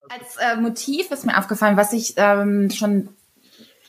[0.09, 3.09] Als äh, Motiv ist mir aufgefallen, was ich ähm, schon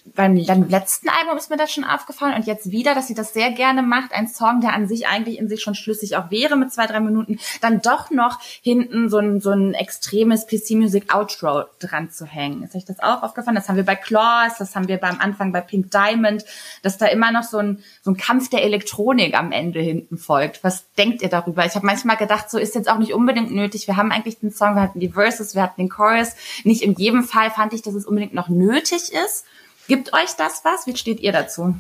[0.05, 3.51] beim, letzten Album ist mir das schon aufgefallen und jetzt wieder, dass sie das sehr
[3.51, 4.11] gerne macht.
[4.11, 6.99] Ein Song, der an sich eigentlich in sich schon schlüssig auch wäre mit zwei, drei
[6.99, 12.63] Minuten, dann doch noch hinten so ein, so ein extremes PC-Music-Outro dran zu hängen.
[12.63, 13.55] Ist euch das auch aufgefallen?
[13.55, 16.43] Das haben wir bei Claws, das haben wir beim Anfang bei Pink Diamond,
[16.81, 20.63] dass da immer noch so ein, so ein Kampf der Elektronik am Ende hinten folgt.
[20.65, 21.65] Was denkt ihr darüber?
[21.65, 23.87] Ich habe manchmal gedacht, so ist jetzt auch nicht unbedingt nötig.
[23.87, 26.35] Wir haben eigentlich den Song, wir hatten die Verses, wir hatten den Chorus.
[26.65, 29.45] Nicht in jedem Fall fand ich, dass es unbedingt noch nötig ist.
[29.87, 30.87] Gibt euch das was?
[30.87, 31.75] Wie steht ihr dazu?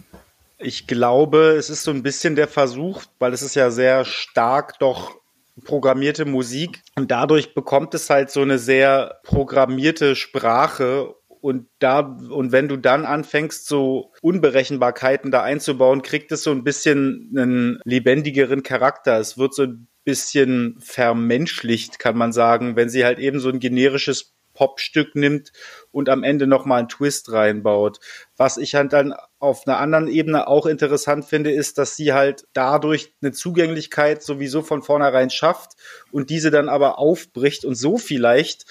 [0.57, 4.79] Ich glaube, es ist so ein bisschen der Versuch, weil es ist ja sehr stark
[4.79, 5.15] doch
[5.65, 12.51] programmierte Musik und dadurch bekommt es halt so eine sehr programmierte Sprache und da und
[12.51, 18.63] wenn du dann anfängst so Unberechenbarkeiten da einzubauen, kriegt es so ein bisschen einen lebendigeren
[18.63, 19.19] Charakter.
[19.19, 23.59] Es wird so ein bisschen vermenschlicht, kann man sagen, wenn sie halt eben so ein
[23.59, 25.51] generisches Popstück nimmt
[25.91, 27.99] und am Ende nochmal einen Twist reinbaut.
[28.37, 32.45] Was ich halt dann auf einer anderen Ebene auch interessant finde, ist, dass sie halt
[32.53, 35.73] dadurch eine Zugänglichkeit sowieso von vornherein schafft
[36.11, 38.65] und diese dann aber aufbricht und so vielleicht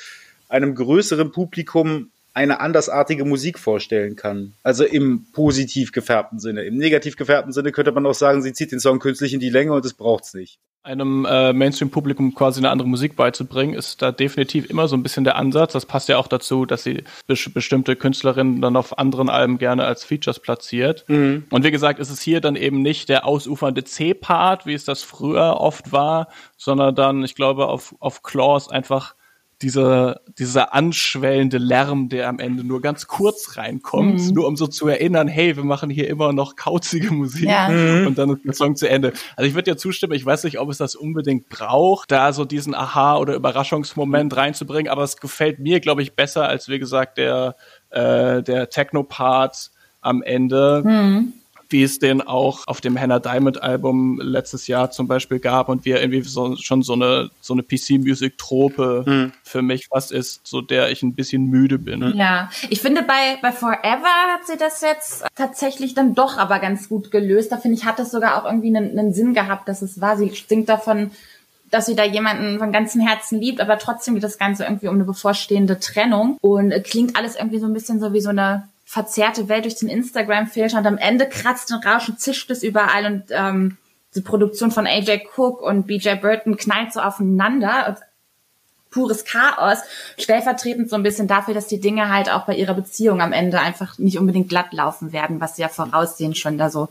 [0.49, 4.55] einem größeren Publikum eine andersartige Musik vorstellen kann.
[4.63, 6.65] Also im positiv gefärbten Sinne.
[6.65, 9.51] Im negativ gefärbten Sinne könnte man auch sagen, sie zieht den Song künstlich in die
[9.51, 14.11] Länge und es braucht's nicht einem äh, Mainstream-Publikum quasi eine andere Musik beizubringen, ist da
[14.11, 15.73] definitiv immer so ein bisschen der Ansatz.
[15.73, 19.85] Das passt ja auch dazu, dass sie be bestimmte Künstlerinnen dann auf anderen Alben gerne
[19.85, 21.05] als Features platziert.
[21.09, 21.45] Mhm.
[21.51, 25.03] Und wie gesagt, ist es hier dann eben nicht der ausufernde C-Part, wie es das
[25.03, 29.15] früher oft war, sondern dann, ich glaube, auf, auf Claws einfach
[29.63, 34.35] dieser, dieser anschwellende Lärm, der am Ende nur ganz kurz reinkommt, mhm.
[34.35, 37.69] nur um so zu erinnern, hey, wir machen hier immer noch kauzige Musik ja.
[37.69, 38.07] Mhm.
[38.09, 39.13] und dann ist der Song zu Ende.
[39.37, 42.45] Also ich würde dir zustimmen, ich weiß nicht, ob es das unbedingt braucht, da so
[42.45, 47.19] diesen Aha- oder Überraschungsmoment reinzubringen, aber es gefällt mir, glaube ich, besser als, wie gesagt,
[47.19, 47.57] der,
[47.91, 49.71] äh, der Techno-Part
[50.01, 50.83] am Ende.
[50.85, 51.33] Mhm
[51.73, 55.85] wie es den auch auf dem Hannah Diamond Album letztes Jahr zum Beispiel gab und
[55.85, 59.33] wie er irgendwie so, schon so eine, so eine PC-Music-Trope mhm.
[59.43, 62.13] für mich fast ist, so der ich ein bisschen müde bin.
[62.17, 66.89] Ja, ich finde bei, bei Forever hat sie das jetzt tatsächlich dann doch aber ganz
[66.89, 67.51] gut gelöst.
[67.51, 70.17] Da finde ich, hat es sogar auch irgendwie einen, einen Sinn gehabt, dass es war.
[70.17, 71.11] Sie singt davon,
[71.71, 74.95] dass sie da jemanden von ganzem Herzen liebt, aber trotzdem geht das Ganze irgendwie um
[74.95, 79.49] eine bevorstehende Trennung und klingt alles irgendwie so ein bisschen so wie so eine verzerrte
[79.49, 83.25] Welt durch den Instagram-Filter und am Ende kratzt und rauscht und zischt es überall und
[83.31, 83.79] ähm,
[84.15, 87.97] die Produktion von AJ Cook und BJ Burton knallt so aufeinander.
[88.91, 89.79] Pures Chaos,
[90.19, 93.59] stellvertretend so ein bisschen dafür, dass die Dinge halt auch bei ihrer Beziehung am Ende
[93.61, 96.91] einfach nicht unbedingt glatt laufen werden, was sie ja voraussehen schon da so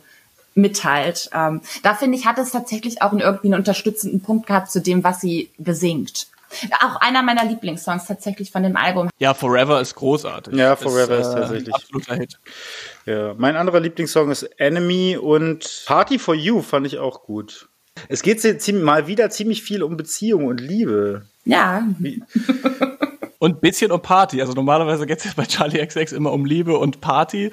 [0.56, 1.30] mitteilt.
[1.36, 5.04] Ähm, da finde ich, hat es tatsächlich auch irgendwie einen unterstützenden Punkt gehabt zu dem,
[5.04, 6.26] was sie besingt.
[6.84, 9.10] Auch einer meiner Lieblingssongs tatsächlich von dem Album.
[9.20, 10.56] Ja, Forever ist großartig.
[10.56, 11.74] Ja, Forever ist, ist tatsächlich.
[11.74, 12.40] absoluter Hit.
[13.06, 17.70] Ja, mein anderer Lieblingssong ist Enemy und Party for You fand ich auch gut.
[18.08, 18.42] Es geht
[18.74, 21.26] mal wieder ziemlich viel um Beziehung und Liebe.
[21.46, 21.84] Ja.
[23.40, 24.42] und ein bisschen um Party.
[24.42, 27.52] Also normalerweise geht es ja bei Charlie XX immer um Liebe und Party.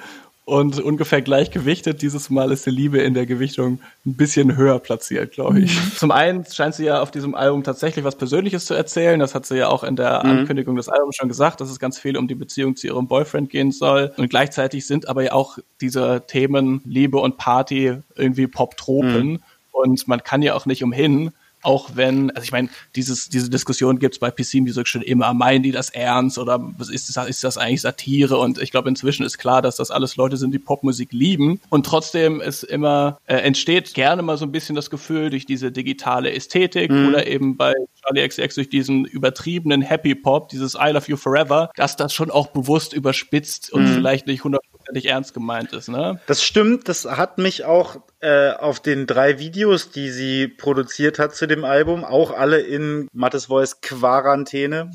[0.49, 2.01] Und ungefähr gleichgewichtet.
[2.01, 5.75] Dieses Mal ist die Liebe in der Gewichtung ein bisschen höher platziert, glaube ich.
[5.75, 5.91] Mhm.
[5.95, 9.19] Zum einen scheint sie ja auf diesem Album tatsächlich was Persönliches zu erzählen.
[9.19, 10.31] Das hat sie ja auch in der mhm.
[10.31, 13.49] Ankündigung des Albums schon gesagt, dass es ganz viel um die Beziehung zu ihrem Boyfriend
[13.49, 14.11] gehen soll.
[14.17, 19.33] Und gleichzeitig sind aber ja auch diese Themen Liebe und Party irgendwie Pop-Tropen.
[19.33, 19.39] Mhm.
[19.71, 23.99] Und man kann ja auch nicht umhin, auch wenn, also ich meine, dieses, diese Diskussion
[23.99, 27.57] gibt's bei PC Music schon immer, meinen die das ernst oder ist das, ist das
[27.57, 28.37] eigentlich Satire?
[28.37, 31.59] Und ich glaube, inzwischen ist klar, dass das alles Leute sind, die Popmusik lieben.
[31.69, 35.71] Und trotzdem ist immer, äh, entsteht gerne mal so ein bisschen das Gefühl durch diese
[35.71, 37.07] digitale Ästhetik mhm.
[37.09, 41.71] oder eben bei Charlie XX durch diesen übertriebenen Happy Pop, dieses I Love You Forever,
[41.75, 43.93] dass das schon auch bewusst überspitzt und mhm.
[43.93, 46.19] vielleicht nicht 100 hundertprozentig ernst gemeint ist, ne?
[46.25, 51.35] Das stimmt, das hat mich auch äh, auf den drei Videos, die sie produziert hat
[51.35, 54.91] zu dem Album, auch alle in Mattes Voice Quarantäne.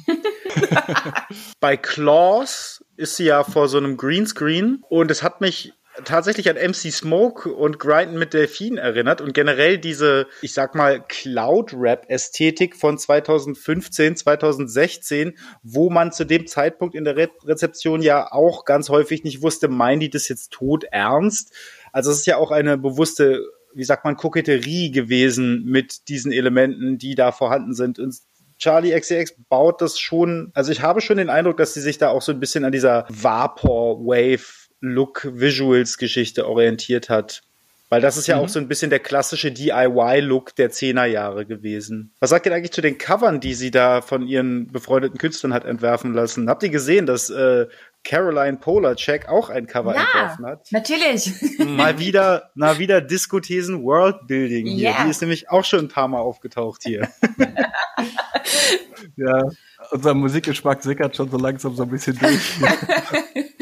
[1.61, 5.73] Bei Claws ist sie ja vor so einem Greenscreen und es hat mich
[6.05, 11.01] tatsächlich an MC Smoke und Grinden mit Delfin erinnert und generell diese, ich sag mal,
[11.07, 18.65] Cloud-Rap-Ästhetik von 2015, 2016, wo man zu dem Zeitpunkt in der Re Rezeption ja auch
[18.65, 21.53] ganz häufig nicht wusste, meinen die das jetzt tot ernst?
[21.93, 26.99] Also es ist ja auch eine bewusste, wie sagt man, Koketterie gewesen mit diesen Elementen,
[26.99, 27.99] die da vorhanden sind.
[27.99, 28.17] Und
[28.59, 32.09] Charlie XCX baut das schon, also ich habe schon den Eindruck, dass sie sich da
[32.09, 37.43] auch so ein bisschen an dieser Vapor-Wave Look-Visuals-Geschichte orientiert hat.
[37.91, 38.43] Weil das ist ja mhm.
[38.43, 42.13] auch so ein bisschen der klassische DIY-Look der 10er Jahre gewesen.
[42.19, 45.65] Was sagt ihr eigentlich zu den Covern, die sie da von ihren befreundeten Künstlern hat
[45.65, 46.49] entwerfen lassen?
[46.49, 47.67] Habt ihr gesehen, dass äh,
[48.03, 50.73] Caroline Polacek auch ein Cover ja, entworfen hat?
[50.73, 51.31] natürlich.
[51.59, 54.91] Mal wieder, mal wieder Diskothesen Worldbuilding hier.
[54.91, 55.05] Yeah.
[55.05, 57.09] Die ist nämlich auch schon ein paar Mal aufgetaucht hier.
[59.17, 59.51] ja,
[59.91, 62.61] unser Musikgeschmack sickert schon so langsam so ein bisschen durch.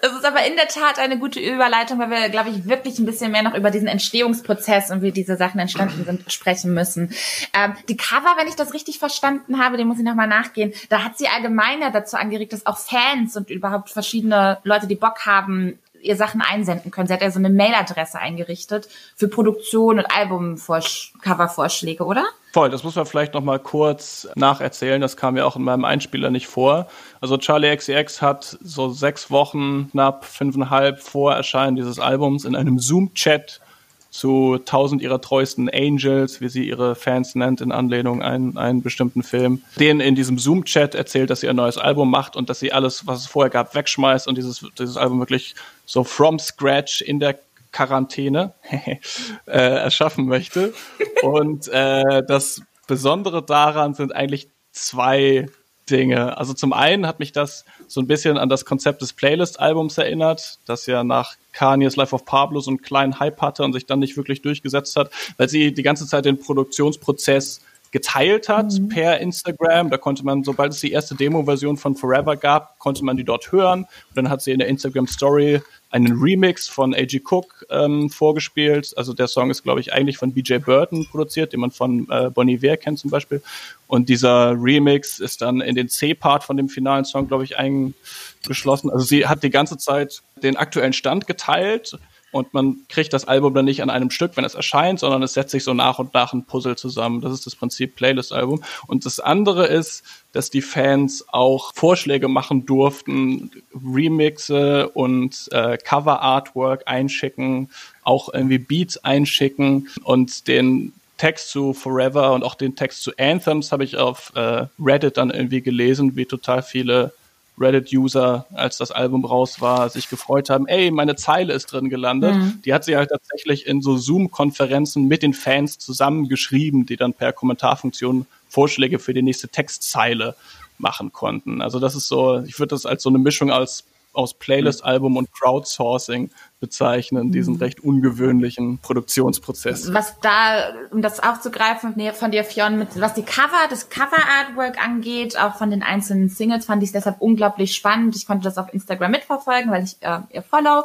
[0.00, 3.06] Es ist aber in der Tat eine gute Überleitung, weil wir, glaube ich, wirklich ein
[3.06, 7.12] bisschen mehr noch über diesen Entstehungsprozess und wie diese Sachen entstanden sind, sprechen müssen.
[7.52, 11.04] Ähm, die Cover, wenn ich das richtig verstanden habe, dem muss ich nochmal nachgehen, da
[11.04, 15.78] hat sie allgemeiner dazu angeregt, dass auch Fans und überhaupt verschiedene Leute, die Bock haben,
[16.00, 17.06] ihr Sachen einsenden können.
[17.06, 22.24] Sie hat ja so eine Mailadresse eingerichtet für Produktion und Albumcover-Vorschläge, oder?
[22.52, 25.00] Voll, das muss man vielleicht noch mal kurz nacherzählen.
[25.00, 26.88] Das kam ja auch in meinem Einspieler nicht vor.
[27.20, 32.78] Also Charlie XCX hat so sechs Wochen, knapp fünfeinhalb vor Erscheinen dieses Albums in einem
[32.78, 33.60] Zoom-Chat
[34.10, 39.22] zu tausend ihrer treuesten Angels, wie sie ihre Fans nennt, in Anlehnung an einen bestimmten
[39.22, 42.72] Film, denen in diesem Zoom-Chat erzählt, dass sie ein neues Album macht und dass sie
[42.72, 47.20] alles, was es vorher gab, wegschmeißt und dieses, dieses Album wirklich so from scratch in
[47.20, 47.38] der
[47.70, 48.98] Quarantäne äh,
[49.46, 50.72] erschaffen möchte.
[51.22, 55.46] Und äh, das Besondere daran sind eigentlich zwei
[55.90, 56.38] Dinge.
[56.38, 60.58] Also zum einen hat mich das so ein bisschen an das Konzept des Playlist-Albums erinnert,
[60.66, 63.98] das ja nach Kanye's Life of Pablo so einen kleinen Hype hatte und sich dann
[63.98, 68.88] nicht wirklich durchgesetzt hat, weil sie die ganze Zeit den Produktionsprozess geteilt hat mhm.
[68.88, 69.90] per Instagram.
[69.90, 73.50] Da konnte man, sobald es die erste Demo-Version von Forever gab, konnte man die dort
[73.52, 73.80] hören.
[73.80, 77.22] Und dann hat sie in der Instagram Story einen Remix von A.G.
[77.24, 78.92] Cook ähm, vorgespielt.
[78.96, 82.30] Also der Song ist, glaube ich, eigentlich von BJ Burton produziert, den man von äh,
[82.30, 83.42] Bonnie Iver kennt zum Beispiel.
[83.86, 88.90] Und dieser Remix ist dann in den C-Part von dem finalen Song, glaube ich, eingeschlossen.
[88.90, 91.98] Also sie hat die ganze Zeit den aktuellen Stand geteilt
[92.30, 95.34] und man kriegt das Album dann nicht an einem Stück, wenn es erscheint, sondern es
[95.34, 97.20] setzt sich so nach und nach ein Puzzle zusammen.
[97.20, 98.62] Das ist das Prinzip Playlist-Album.
[98.86, 106.82] Und das andere ist, dass die Fans auch Vorschläge machen durften, Remixe und äh, Cover-Artwork
[106.86, 107.70] einschicken,
[108.02, 113.72] auch irgendwie Beats einschicken und den Text zu Forever und auch den Text zu Anthems
[113.72, 117.12] habe ich auf äh, Reddit dann irgendwie gelesen, wie total viele
[117.60, 122.34] Reddit-User, als das Album raus war, sich gefreut haben, ey, meine Zeile ist drin gelandet.
[122.34, 122.62] Mhm.
[122.64, 127.32] Die hat sie halt tatsächlich in so Zoom-Konferenzen mit den Fans zusammengeschrieben, die dann per
[127.32, 130.34] Kommentarfunktion Vorschläge für die nächste Textzeile
[130.78, 131.60] machen konnten.
[131.60, 135.32] Also das ist so, ich würde das als so eine Mischung als aus Playlist-Album und
[135.32, 137.60] Crowdsourcing bezeichnen, diesen mhm.
[137.60, 139.92] recht ungewöhnlichen Produktionsprozess.
[139.92, 145.38] Was da, um das aufzugreifen von dir, Fionn, mit, was die Cover, das Cover-Artwork angeht,
[145.38, 148.16] auch von den einzelnen Singles, fand ich es deshalb unglaublich spannend.
[148.16, 150.84] Ich konnte das auf Instagram mitverfolgen, weil ich äh, ihr follow.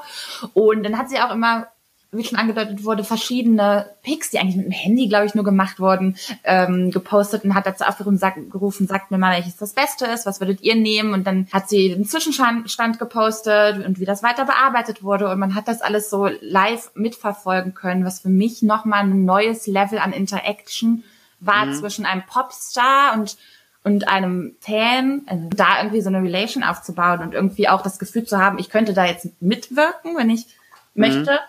[0.54, 1.68] Und dann hat sie auch immer
[2.14, 5.80] wie schon angedeutet wurde, verschiedene Pics, die eigentlich mit dem Handy, glaube ich, nur gemacht
[5.80, 10.06] wurden, ähm, gepostet und hat dazu aufgerufen, sagt, gerufen, sagt mir mal, welches das Beste
[10.06, 11.14] ist, was würdet ihr nehmen?
[11.14, 15.30] Und dann hat sie den Zwischenstand gepostet und wie das weiter bearbeitet wurde.
[15.30, 19.68] Und man hat das alles so live mitverfolgen können, was für mich nochmal ein neues
[19.68, 21.04] Level an Interaction
[21.40, 21.74] war mhm.
[21.74, 23.38] zwischen einem Popstar und
[23.84, 28.24] und einem Fan, also da irgendwie so eine Relation aufzubauen und irgendwie auch das Gefühl
[28.24, 30.46] zu haben, ich könnte da jetzt mitwirken, wenn ich
[30.94, 31.02] mhm.
[31.02, 31.40] möchte.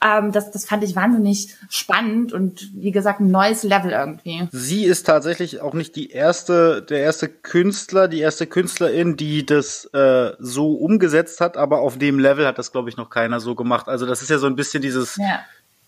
[0.00, 4.46] Ähm, das, das fand ich wahnsinnig spannend und wie gesagt ein neues Level irgendwie.
[4.52, 9.86] Sie ist tatsächlich auch nicht die erste, der erste Künstler, die erste Künstlerin, die das
[9.86, 13.56] äh, so umgesetzt hat, aber auf dem Level hat das, glaube ich, noch keiner so
[13.56, 13.88] gemacht.
[13.88, 15.40] Also das ist ja so ein bisschen dieses ja.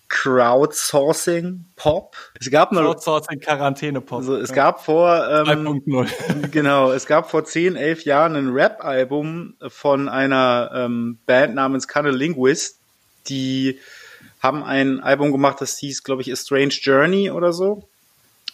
[0.08, 2.16] Crowdsourcing Pop.
[2.40, 4.18] Es gab noch Crowdsourcing Quarantäne Pop.
[4.18, 5.82] Also es gab vor ähm,
[6.50, 11.86] genau, es gab vor 10, 11 Jahren ein Rap Album von einer ähm, Band namens
[11.94, 12.80] Linguist,
[13.28, 13.78] die
[14.40, 17.88] haben ein Album gemacht, das hieß, glaube ich, A Strange Journey oder so,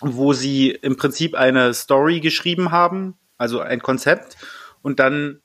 [0.00, 4.36] wo sie im Prinzip eine Story geschrieben haben, also ein Konzept
[4.82, 5.40] und dann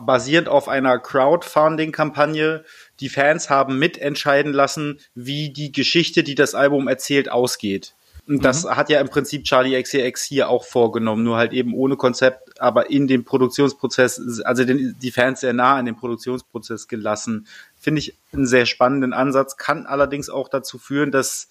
[0.00, 2.64] basierend auf einer Crowdfunding-Kampagne
[3.00, 7.94] die Fans haben mitentscheiden lassen, wie die Geschichte, die das Album erzählt, ausgeht.
[8.26, 8.70] Und das mhm.
[8.70, 12.90] hat ja im Prinzip Charlie XCX hier auch vorgenommen, nur halt eben ohne Konzept, aber
[12.90, 17.46] in dem Produktionsprozess, also den, die Fans sehr nah an den Produktionsprozess gelassen.
[17.84, 21.48] Finde ich einen sehr spannenden Ansatz, kann allerdings auch dazu führen, dass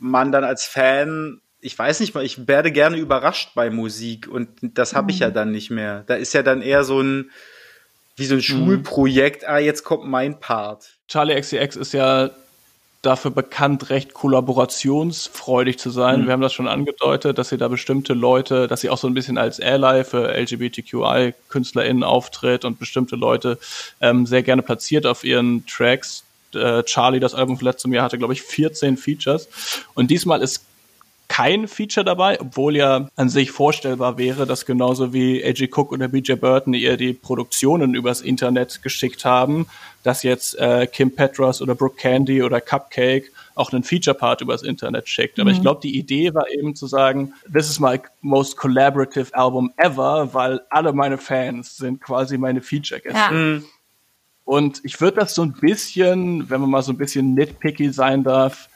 [0.00, 4.48] man dann als Fan, ich weiß nicht mal, ich werde gerne überrascht bei Musik und
[4.60, 5.34] das habe ich ja mhm.
[5.34, 6.02] dann nicht mehr.
[6.08, 7.30] Da ist ja dann eher so ein,
[8.16, 8.42] wie so ein mhm.
[8.42, 10.98] Schulprojekt, ah, jetzt kommt mein Part.
[11.06, 12.30] Charlie XCX ist ja
[13.02, 16.22] dafür bekannt, recht kollaborationsfreudig zu sein.
[16.22, 16.26] Mhm.
[16.26, 19.14] Wir haben das schon angedeutet, dass sie da bestimmte Leute, dass sie auch so ein
[19.14, 23.58] bisschen als Ally für LGBTQI-KünstlerInnen auftritt und bestimmte Leute
[24.00, 26.24] ähm, sehr gerne platziert auf ihren Tracks.
[26.54, 29.48] Äh, Charlie, das Album von letztem Jahr, hatte, glaube ich, 14 Features.
[29.94, 30.64] Und diesmal ist
[31.30, 35.68] kein Feature dabei, obwohl ja an sich vorstellbar wäre, dass genauso wie A.G.
[35.72, 36.40] Cook oder B.J.
[36.40, 39.66] Burton ihr die Produktionen übers Internet geschickt haben,
[40.02, 45.08] dass jetzt äh, Kim Petras oder Brooke Candy oder Cupcake auch einen Feature-Part übers Internet
[45.08, 45.38] schickt.
[45.38, 45.56] Aber mhm.
[45.56, 50.34] ich glaube, die Idee war eben zu sagen, this is my most collaborative album ever,
[50.34, 53.16] weil alle meine Fans sind quasi meine Feature-Gäste.
[53.16, 53.30] Ja.
[53.30, 53.64] Mhm.
[54.44, 58.24] Und ich würde das so ein bisschen, wenn man mal so ein bisschen nitpicky sein
[58.24, 58.69] darf,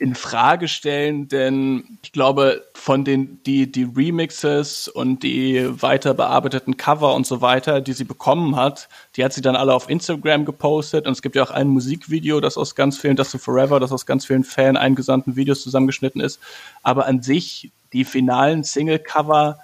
[0.00, 6.76] in Frage stellen, denn ich glaube, von den die die Remixes und die weiter bearbeiteten
[6.76, 10.44] Cover und so weiter, die sie bekommen hat, die hat sie dann alle auf Instagram
[10.44, 11.06] gepostet.
[11.06, 13.90] Und es gibt ja auch ein Musikvideo, das aus ganz vielen, das so Forever, das
[13.90, 16.38] aus ganz vielen Fan eingesandten Videos zusammengeschnitten ist,
[16.84, 19.58] aber an sich die finalen Single Cover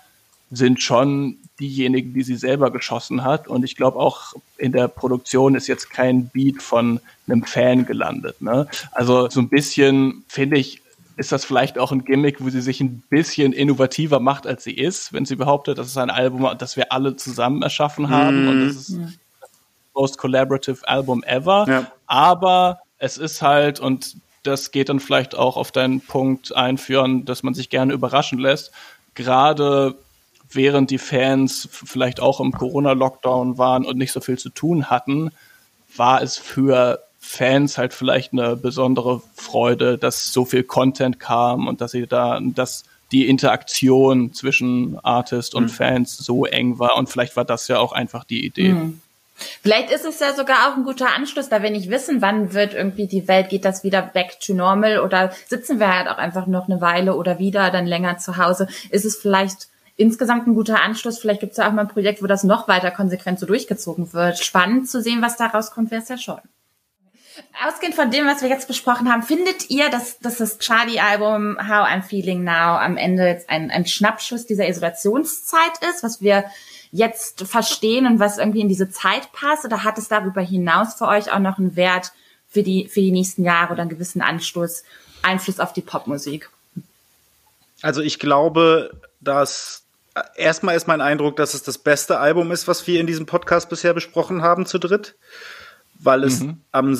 [0.50, 3.48] sind schon diejenigen, die sie selber geschossen hat.
[3.48, 8.40] Und ich glaube auch in der Produktion ist jetzt kein Beat von einem Fan gelandet.
[8.42, 8.66] Ne?
[8.92, 10.82] Also so ein bisschen finde ich,
[11.16, 14.72] ist das vielleicht auch ein Gimmick, wo sie sich ein bisschen innovativer macht, als sie
[14.72, 18.48] ist, wenn sie behauptet, das ist ein Album, das wir alle zusammen erschaffen haben mm.
[18.48, 19.02] und das ist ja.
[19.04, 19.50] das
[19.94, 21.66] most collaborative Album ever.
[21.68, 21.92] Ja.
[22.06, 27.42] Aber es ist halt, und das geht dann vielleicht auch auf deinen Punkt einführen, dass
[27.44, 28.72] man sich gerne überraschen lässt.
[29.14, 29.94] Gerade
[30.54, 35.30] während die Fans vielleicht auch im Corona-Lockdown waren und nicht so viel zu tun hatten,
[35.96, 41.80] war es für Fans halt vielleicht eine besondere Freude, dass so viel Content kam und
[41.80, 45.68] dass sie da, dass die Interaktion zwischen Artist und mhm.
[45.68, 48.70] Fans so eng war und vielleicht war das ja auch einfach die Idee.
[48.70, 49.00] Mhm.
[49.62, 52.72] Vielleicht ist es ja sogar auch ein guter Anschluss, da wir nicht wissen, wann wird
[52.72, 56.46] irgendwie die Welt, geht das wieder back to normal oder sitzen wir halt auch einfach
[56.46, 58.68] noch eine Weile oder wieder dann länger zu Hause.
[58.90, 61.18] Ist es vielleicht insgesamt ein guter Anschluss.
[61.18, 64.12] Vielleicht gibt es ja auch mal ein Projekt, wo das noch weiter konsequent so durchgezogen
[64.12, 64.38] wird.
[64.38, 66.40] Spannend zu sehen, was da rauskommt, wäre es ja schon.
[67.66, 71.88] Ausgehend von dem, was wir jetzt besprochen haben, findet ihr, dass, dass das Charlie-Album How
[71.88, 76.44] I'm Feeling Now am Ende jetzt ein, ein Schnappschuss dieser Isolationszeit ist, was wir
[76.92, 79.64] jetzt verstehen und was irgendwie in diese Zeit passt?
[79.64, 82.12] Oder hat es darüber hinaus für euch auch noch einen Wert
[82.48, 84.84] für die, für die nächsten Jahre oder einen gewissen Anstoß,
[85.22, 86.50] Einfluss auf die Popmusik?
[87.82, 89.83] Also ich glaube, dass
[90.36, 93.68] erstmal ist mein Eindruck, dass es das beste Album ist, was wir in diesem Podcast
[93.68, 95.16] bisher besprochen haben zu dritt,
[95.98, 96.60] weil es mhm.
[96.72, 96.98] am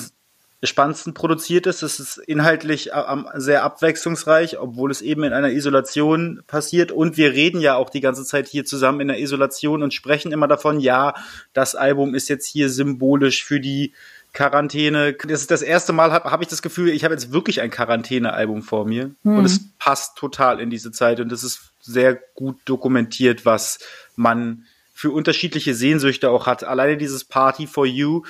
[0.63, 1.83] spannendsten produziert ist.
[1.83, 2.91] Es ist inhaltlich
[3.35, 6.91] sehr abwechslungsreich, obwohl es eben in einer Isolation passiert.
[6.91, 10.31] Und wir reden ja auch die ganze Zeit hier zusammen in der Isolation und sprechen
[10.31, 11.13] immer davon, ja,
[11.53, 13.93] das Album ist jetzt hier symbolisch für die
[14.35, 15.13] Quarantäne.
[15.13, 17.71] Das ist das erste Mal, habe hab ich das Gefühl, ich habe jetzt wirklich ein
[17.71, 19.11] Quarantänealbum vor mir.
[19.23, 19.39] Mhm.
[19.39, 21.19] Und es passt total in diese Zeit.
[21.19, 23.79] Und es ist sehr gut dokumentiert, was
[24.15, 26.63] man für unterschiedliche Sehnsüchte auch hat.
[26.63, 28.23] Alleine dieses Party for You,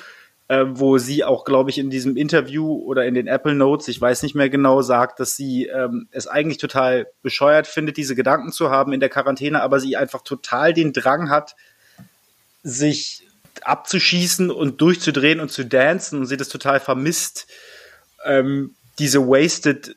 [0.48, 4.00] äh, wo sie auch, glaube ich, in diesem Interview oder in den Apple Notes, ich
[4.00, 8.52] weiß nicht mehr genau, sagt, dass sie ähm, es eigentlich total bescheuert findet, diese Gedanken
[8.52, 11.56] zu haben in der Quarantäne, aber sie einfach total den Drang hat,
[12.62, 13.25] sich
[13.64, 17.46] abzuschießen und durchzudrehen und zu dancen und sie das total vermisst,
[18.24, 19.94] ähm, diese wasted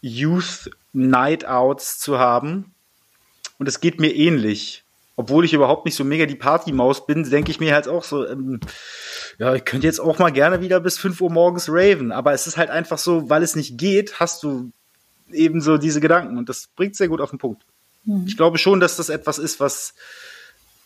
[0.00, 2.74] Youth Night Outs zu haben
[3.58, 4.82] und es geht mir ähnlich.
[5.14, 8.26] Obwohl ich überhaupt nicht so mega die Partymaus bin, denke ich mir halt auch so,
[8.26, 8.60] ähm,
[9.38, 12.46] ja, ich könnte jetzt auch mal gerne wieder bis 5 Uhr morgens raven, aber es
[12.46, 14.72] ist halt einfach so, weil es nicht geht, hast du
[15.30, 17.62] eben so diese Gedanken und das bringt sehr gut auf den Punkt.
[18.04, 18.24] Mhm.
[18.26, 19.94] Ich glaube schon, dass das etwas ist, was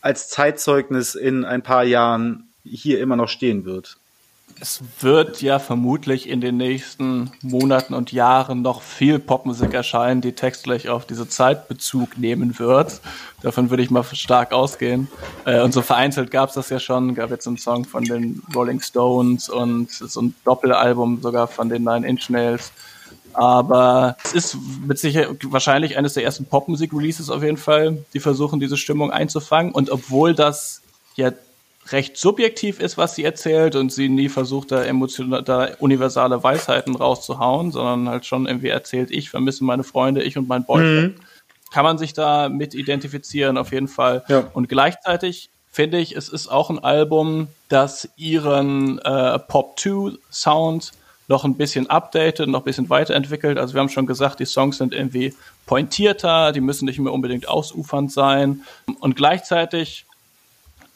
[0.00, 3.98] als Zeitzeugnis in ein paar Jahren hier immer noch stehen wird.
[4.58, 10.32] Es wird ja vermutlich in den nächsten Monaten und Jahren noch viel Popmusik erscheinen, die
[10.32, 13.02] textlich auf diese Zeit Bezug nehmen wird.
[13.42, 15.08] Davon würde ich mal stark ausgehen.
[15.44, 17.14] Äh, und so vereinzelt gab es das ja schon.
[17.14, 21.84] Gab jetzt einen Song von den Rolling Stones und so ein Doppelalbum sogar von den
[21.84, 22.72] Nine Inch Nails.
[23.36, 24.56] Aber es ist
[24.86, 29.72] mit Sicherheit wahrscheinlich eines der ersten Popmusik-Releases auf jeden Fall, die versuchen, diese Stimmung einzufangen.
[29.72, 30.80] Und obwohl das
[31.16, 31.32] ja
[31.92, 36.96] recht subjektiv ist, was sie erzählt und sie nie versucht, da emotional, da universale Weisheiten
[36.96, 41.18] rauszuhauen, sondern halt schon irgendwie erzählt, ich vermisse meine Freunde, ich und mein Boyfriend.
[41.18, 41.22] Mhm.
[41.72, 44.24] Kann man sich da mit identifizieren, auf jeden Fall.
[44.28, 44.48] Ja.
[44.54, 50.92] Und gleichzeitig finde ich, es ist auch ein Album, das ihren äh, Pop-2-Sound
[51.28, 53.58] noch ein bisschen updated, noch ein bisschen weiterentwickelt.
[53.58, 55.34] Also wir haben schon gesagt, die Songs sind irgendwie
[55.66, 58.62] pointierter, die müssen nicht mehr unbedingt ausufernd sein.
[59.00, 60.06] Und gleichzeitig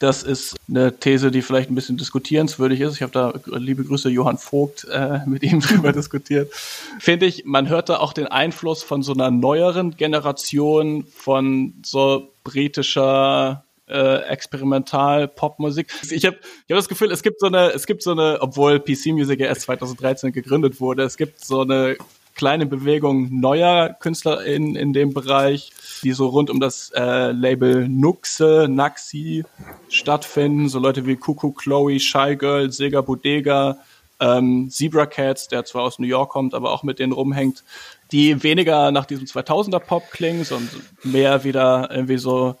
[0.01, 2.95] das ist eine These, die vielleicht ein bisschen diskutierenswürdig ist.
[2.95, 6.51] Ich habe da, liebe Grüße, Johann Vogt, äh, mit ihm drüber diskutiert.
[6.99, 12.33] Finde ich, man hört da auch den Einfluss von so einer neueren Generation von so
[12.43, 15.87] britischer äh, Experimental-Popmusik.
[16.09, 16.37] Ich habe
[16.67, 19.39] ich hab das Gefühl, es gibt so eine, es gibt so eine, obwohl PC Music
[19.39, 21.97] ja erst 2013 gegründet wurde, es gibt so eine
[22.35, 25.71] kleine Bewegung neuer Künstler in, dem Bereich,
[26.03, 29.43] die so rund um das äh, Label Nuxe, Naxi
[29.89, 30.69] stattfinden.
[30.69, 33.77] So Leute wie Kuku Chloe, Shy Girl, Sega Bodega,
[34.19, 37.63] ähm, Zebra Cats, der zwar aus New York kommt, aber auch mit denen rumhängt,
[38.11, 42.55] die weniger nach diesem 2000er Pop klingen, sondern mehr wieder irgendwie so,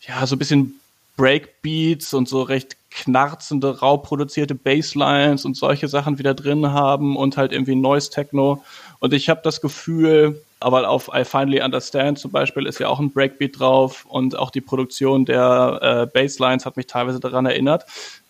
[0.00, 0.80] ja, so ein bisschen
[1.16, 7.36] Breakbeats und so recht knarzende, rau produzierte Basslines und solche Sachen wieder drin haben und
[7.36, 8.62] halt irgendwie Noise Techno.
[9.00, 13.00] Und ich habe das Gefühl, aber auf I Finally Understand zum Beispiel ist ja auch
[13.00, 17.84] ein Breakbeat drauf und auch die Produktion der äh, Basslines hat mich teilweise daran erinnert,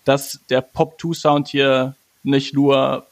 [0.04, 3.06] dass der Pop-2-Sound hier nicht nur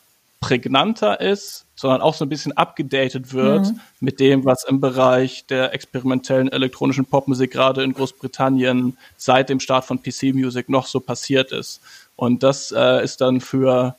[0.46, 3.80] prägnanter ist, sondern auch so ein bisschen abgedatet wird mhm.
[4.00, 9.84] mit dem, was im Bereich der experimentellen elektronischen Popmusik gerade in Großbritannien seit dem Start
[9.84, 11.80] von PC Music noch so passiert ist.
[12.16, 13.96] Und das äh, ist dann für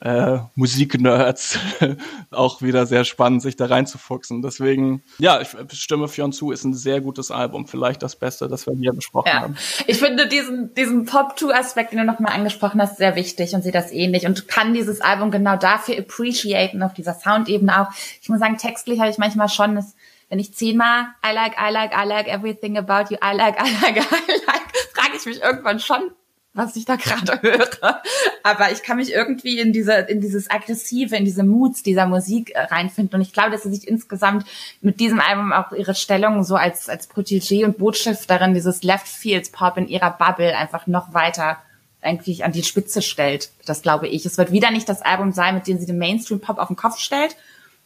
[0.00, 1.58] äh, Musiknerds
[2.30, 4.42] auch wieder sehr spannend, sich da reinzufuchsen.
[4.42, 7.66] Deswegen, ja, ich stimme Fionn zu, ist ein sehr gutes Album.
[7.66, 9.40] Vielleicht das Beste, das wir hier besprochen ja.
[9.40, 9.56] haben.
[9.86, 13.92] Ich finde diesen, diesen Pop-2-Aspekt, den du nochmal angesprochen hast, sehr wichtig und sehe das
[13.92, 17.88] ähnlich und kann dieses Album genau dafür appreciaten, auf dieser Soundebene auch.
[18.20, 19.94] Ich muss sagen, textlich habe ich manchmal schon das
[20.30, 23.70] wenn ich zehnmal I like, I like, I like everything about you, I like, I
[23.82, 26.10] like, I like, frage ich mich irgendwann schon,
[26.54, 28.00] was ich da gerade höre.
[28.42, 32.52] Aber ich kann mich irgendwie in diese, in dieses Aggressive, in diese Moods dieser Musik
[32.54, 33.16] äh, reinfinden.
[33.16, 34.46] Und ich glaube, dass sie sich insgesamt
[34.80, 39.50] mit diesem Album auch ihre Stellung so als, als Protégé und Botschafterin dieses Left Fields
[39.50, 41.58] Pop in ihrer Bubble einfach noch weiter
[42.00, 43.50] eigentlich an die Spitze stellt.
[43.64, 44.24] Das glaube ich.
[44.24, 46.76] Es wird wieder nicht das Album sein, mit dem sie den Mainstream Pop auf den
[46.76, 47.36] Kopf stellt.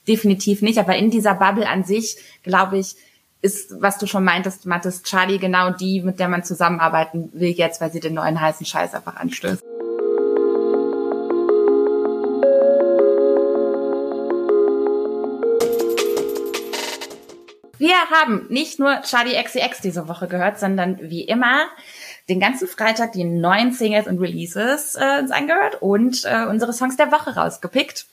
[0.07, 0.79] Definitiv nicht.
[0.79, 2.97] Aber in dieser Bubble an sich, glaube ich,
[3.41, 7.81] ist, was du schon meintest, Mathis, Charlie genau die, mit der man zusammenarbeiten will jetzt,
[7.81, 9.63] weil sie den neuen heißen Scheiß einfach anstößt.
[17.79, 21.69] Wir haben nicht nur Charlie XCX diese Woche gehört, sondern wie immer
[22.29, 26.97] den ganzen Freitag die neuen Singles und Releases äh, uns angehört und äh, unsere Songs
[26.97, 28.07] der Woche rausgepickt.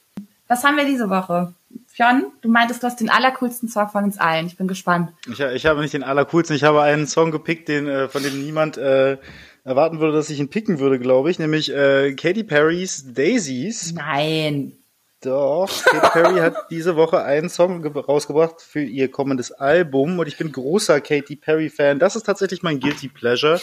[0.48, 1.54] Was haben wir diese Woche?
[1.96, 4.48] Fionn, du meintest, du hast den allercoolsten Song von uns allen.
[4.48, 5.14] Ich bin gespannt.
[5.32, 8.44] Ich, ich habe nicht den allercoolsten, ich habe einen Song gepickt, den, äh, von dem
[8.44, 9.18] niemand äh,
[9.64, 13.94] erwarten würde, dass ich ihn picken würde, glaube ich, nämlich äh, Katy Perrys Daisies.
[13.94, 14.74] Nein.
[15.22, 20.38] Doch, Katy Perry hat diese Woche einen Song rausgebracht für ihr kommendes Album und ich
[20.38, 21.98] bin großer Katy Perry Fan.
[21.98, 23.62] Das ist tatsächlich mein guilty pleasure.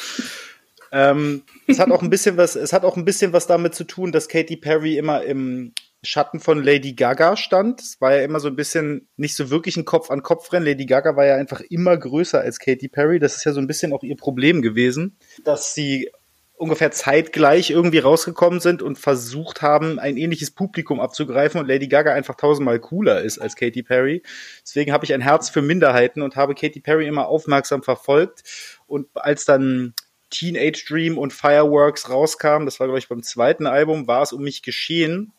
[0.90, 3.84] Ähm, es hat auch ein bisschen was, es hat auch ein bisschen was damit zu
[3.84, 5.74] tun, dass Katy Perry immer im
[6.04, 7.80] Schatten von Lady Gaga stand.
[7.80, 10.66] Es war ja immer so ein bisschen nicht so wirklich ein Kopf-an-Kopf-Rennen.
[10.66, 13.20] Lady Gaga war ja einfach immer größer als Katy Perry.
[13.20, 16.10] Das ist ja so ein bisschen auch ihr Problem gewesen, dass sie
[16.56, 22.12] ungefähr zeitgleich irgendwie rausgekommen sind und versucht haben, ein ähnliches Publikum abzugreifen und Lady Gaga
[22.12, 24.22] einfach tausendmal cooler ist als Katy Perry.
[24.64, 28.42] Deswegen habe ich ein Herz für Minderheiten und habe Katy Perry immer aufmerksam verfolgt.
[28.86, 29.94] Und als dann
[30.30, 34.42] Teenage Dream und Fireworks rauskamen, das war, glaube ich, beim zweiten Album, war es um
[34.42, 35.32] mich geschehen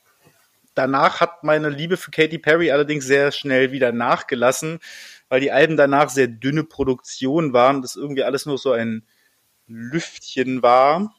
[0.75, 4.79] danach hat meine Liebe für Katy Perry allerdings sehr schnell wieder nachgelassen,
[5.29, 9.03] weil die Alben danach sehr dünne Produktionen waren, das irgendwie alles nur so ein
[9.67, 11.13] Lüftchen war.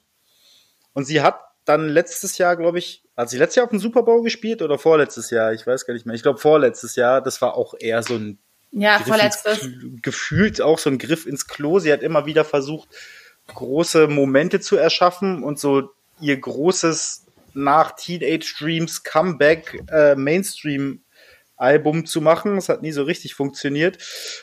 [0.93, 4.03] Und sie hat dann letztes Jahr, glaube ich, hat sie letztes Jahr auf dem Super
[4.03, 5.53] Bowl gespielt oder vorletztes Jahr?
[5.53, 6.15] Ich weiß gar nicht mehr.
[6.15, 7.21] Ich glaube vorletztes Jahr.
[7.21, 8.39] Das war auch eher so ein
[8.73, 9.69] ja, vorletztes.
[10.03, 11.79] gefühlt auch so ein Griff ins Klo.
[11.79, 12.89] Sie hat immer wieder versucht,
[13.47, 15.91] große Momente zu erschaffen und so
[16.21, 17.24] ihr großes
[17.55, 21.03] nach Teenage Dreams Comeback äh, Mainstream
[21.57, 22.57] Album zu machen.
[22.57, 23.99] Das hat nie so richtig funktioniert.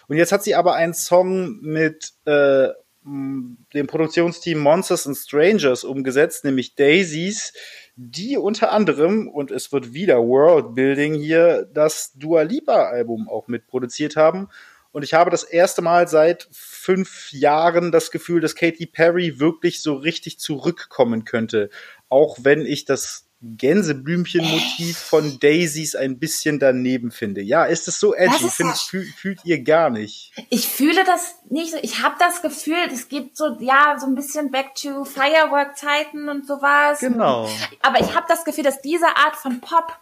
[0.07, 2.69] Und jetzt hat sie aber einen Song mit äh,
[3.03, 7.53] dem Produktionsteam Monsters and Strangers umgesetzt, nämlich Daisies,
[7.95, 14.15] die unter anderem, und es wird wieder Worldbuilding hier, das Dua Lipa Album auch mitproduziert
[14.15, 14.49] haben.
[14.91, 19.81] Und ich habe das erste Mal seit fünf Jahren das Gefühl, dass Katy Perry wirklich
[19.81, 21.69] so richtig zurückkommen könnte.
[22.11, 27.41] Auch wenn ich das Gänseblümchen-Motiv von Daisies ein bisschen daneben finde.
[27.41, 28.49] Ja, ist es so edgy?
[28.49, 30.31] Find, fühl, fühlt ihr gar nicht?
[30.49, 31.77] Ich fühle das nicht so.
[31.81, 36.45] Ich habe das Gefühl, es gibt so, ja, so ein bisschen Back to Firework-Zeiten und
[36.45, 36.99] sowas.
[36.99, 37.49] Genau.
[37.81, 39.97] Aber ich habe das Gefühl, dass diese Art von Pop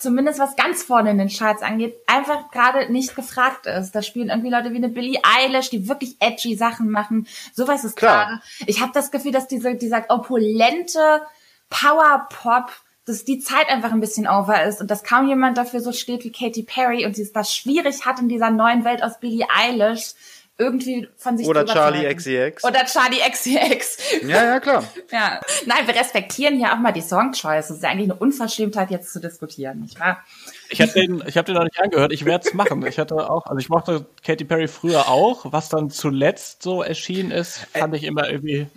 [0.00, 3.92] zumindest was ganz vorne in den Charts angeht, einfach gerade nicht gefragt ist.
[3.92, 7.28] Da spielen irgendwie Leute wie eine Billie Eilish, die wirklich edgy Sachen machen.
[7.52, 8.40] Sowas ist gerade.
[8.66, 11.20] Ich habe das Gefühl, dass diese, dieser opulente
[11.68, 12.72] Power-Pop,
[13.04, 16.24] dass die Zeit einfach ein bisschen over ist und dass kaum jemand dafür so steht
[16.24, 19.46] wie Katy Perry und sie es das schwierig hat in dieser neuen Welt aus Billie
[19.54, 20.14] Eilish
[20.60, 22.64] irgendwie von sich Oder Charlie XCX.
[22.64, 23.98] Oder Charlie XCX.
[24.22, 24.84] Ja, ja, klar.
[25.10, 25.40] ja.
[25.66, 27.70] Nein, wir respektieren hier auch mal die Song-Choice.
[27.70, 30.22] Es ist eigentlich eine Unverschämtheit, jetzt zu diskutieren, nicht wahr?
[30.68, 32.12] Ich habe den, ich hab den noch nicht angehört.
[32.12, 32.86] Ich werde es machen.
[32.86, 35.52] Ich hatte auch, also ich mochte Katy Perry früher auch.
[35.52, 38.68] Was dann zuletzt so erschienen ist, fand ich immer irgendwie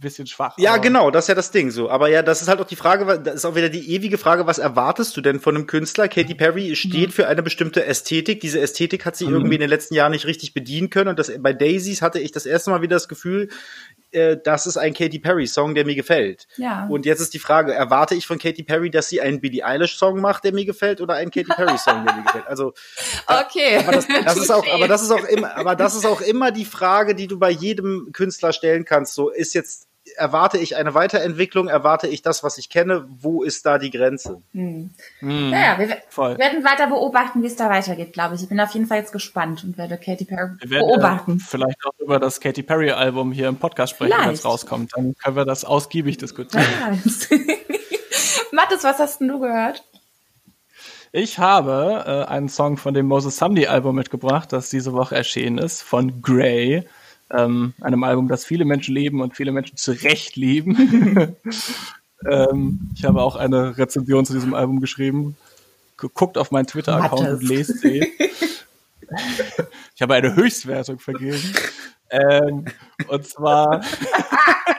[0.00, 0.54] bisschen schwach.
[0.58, 1.90] Ja, genau, das ist ja das Ding so.
[1.90, 4.46] Aber ja, das ist halt auch die Frage, das ist auch wieder die ewige Frage,
[4.46, 6.08] was erwartest du denn von einem Künstler?
[6.08, 7.12] Katy Perry steht mhm.
[7.12, 8.40] für eine bestimmte Ästhetik.
[8.40, 9.34] Diese Ästhetik hat sie mhm.
[9.34, 11.10] irgendwie in den letzten Jahren nicht richtig bedienen können.
[11.10, 13.48] Und das, bei Daisies hatte ich das erste Mal wieder das Gefühl,
[14.12, 16.46] äh, das ist ein Katy Perry Song, der mir gefällt.
[16.56, 16.86] Ja.
[16.88, 19.96] Und jetzt ist die Frage, erwarte ich von Katy Perry, dass sie einen Billie Eilish
[19.96, 22.46] Song macht, der mir gefällt, oder einen Katy Perry Song, der mir gefällt?
[22.46, 22.72] Also,
[23.26, 23.78] okay.
[23.78, 26.50] Aber das, das ist auch, aber das ist auch immer, aber das ist auch immer
[26.50, 29.14] die Frage, die du bei jedem Künstler stellen kannst.
[29.14, 33.66] So, ist jetzt erwarte ich eine Weiterentwicklung, erwarte ich das, was ich kenne, wo ist
[33.66, 34.42] da die Grenze?
[34.52, 34.90] Hm.
[35.20, 35.50] Hm.
[35.50, 36.38] Naja, wir Voll.
[36.38, 38.42] werden weiter beobachten, wie es da weitergeht, glaube ich.
[38.42, 41.32] Ich bin auf jeden Fall jetzt gespannt und werde Katy Perry wir beobachten.
[41.32, 44.92] Werden, vielleicht auch über das Katy Perry Album hier im Podcast sprechen, wenn es rauskommt.
[44.94, 46.64] Dann können wir das ausgiebig diskutieren.
[48.52, 49.84] Mathis, was hast denn du gehört?
[51.12, 55.58] Ich habe äh, einen Song von dem Moses Sumney Album mitgebracht, das diese Woche erschienen
[55.58, 56.84] ist, von Grey
[57.32, 61.36] ähm, einem Album, das viele Menschen leben und viele Menschen zu Recht lieben.
[62.30, 65.36] ähm, ich habe auch eine Rezension zu diesem Album geschrieben.
[65.96, 68.06] Guckt auf meinen Twitter-Account und lest sie.
[69.94, 71.42] ich habe eine Höchstwertung vergeben.
[72.10, 72.64] Ähm,
[73.08, 73.82] und zwar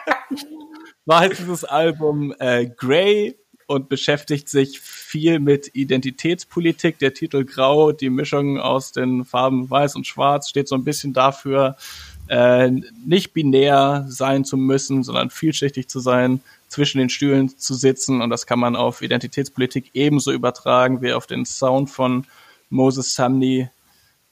[1.06, 3.38] war halt dieses Album äh, Grey
[3.68, 7.00] und beschäftigt sich viel mit Identitätspolitik.
[7.00, 11.14] Der Titel Grau, die Mischung aus den Farben Weiß und Schwarz steht so ein bisschen
[11.14, 11.78] dafür,
[12.32, 12.72] äh,
[13.06, 18.22] nicht binär sein zu müssen, sondern vielschichtig zu sein, zwischen den Stühlen zu sitzen.
[18.22, 22.26] Und das kann man auf Identitätspolitik ebenso übertragen wie auf den Sound von
[22.70, 23.68] Moses Sumney,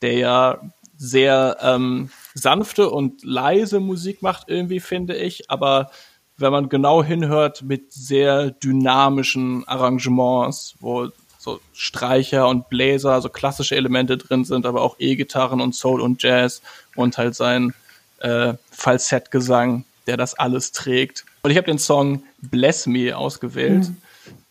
[0.02, 0.62] der ja
[0.96, 5.52] sehr ähm, sanfte und leise Musik macht, irgendwie, finde ich.
[5.52, 5.92] Aber
[6.38, 13.76] wenn man genau hinhört, mit sehr dynamischen Arrangements, wo so Streicher und Bläser, also klassische
[13.76, 16.62] Elemente drin sind, aber auch E-Gitarren und Soul und Jazz
[16.96, 17.74] und halt sein
[18.22, 21.26] äh, Falsettgesang, der das alles trägt.
[21.44, 23.98] Und ich habe den Song Bless Me ausgewählt, mhm.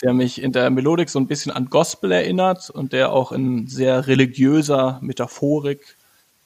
[0.03, 3.67] der mich in der Melodik so ein bisschen an Gospel erinnert und der auch in
[3.67, 5.97] sehr religiöser Metaphorik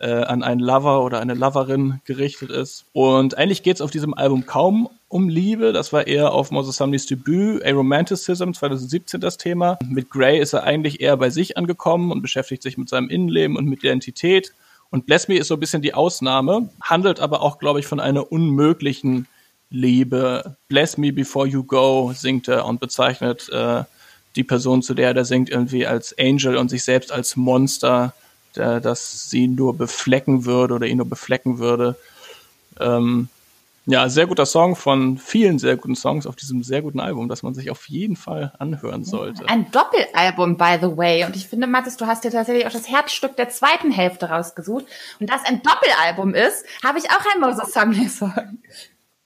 [0.02, 2.86] äh, an einen Lover oder eine Loverin gerichtet ist.
[2.92, 5.72] Und eigentlich geht es auf diesem Album kaum um Liebe.
[5.72, 9.78] Das war eher auf Moses Sumneys Debüt, A Romanticism 2017 das Thema.
[9.86, 13.56] Mit Grey ist er eigentlich eher bei sich angekommen und beschäftigt sich mit seinem Innenleben
[13.56, 14.52] und mit Identität.
[14.92, 17.98] Und Bless Me ist so ein bisschen die Ausnahme, handelt aber auch, glaube ich, von
[17.98, 19.26] einer unmöglichen
[19.70, 20.58] Liebe.
[20.68, 23.84] Bless Me Before You Go singt er und bezeichnet äh,
[24.36, 28.12] die Person, zu der er singt, irgendwie als Angel und sich selbst als Monster,
[28.54, 31.96] der, das sie nur beflecken würde oder ihn nur beflecken würde.
[32.78, 33.30] Ähm,
[33.86, 37.42] ja, sehr guter Song von vielen sehr guten Songs auf diesem sehr guten Album, das
[37.42, 39.48] man sich auf jeden Fall anhören sollte.
[39.48, 41.24] Ein Doppelalbum, by the way.
[41.24, 44.84] Und ich finde, Mathis, du hast dir tatsächlich auch das Herzstück der zweiten Hälfte rausgesucht.
[45.18, 48.58] Und da es ein Doppelalbum ist, habe ich auch ein Moses Sumney Song.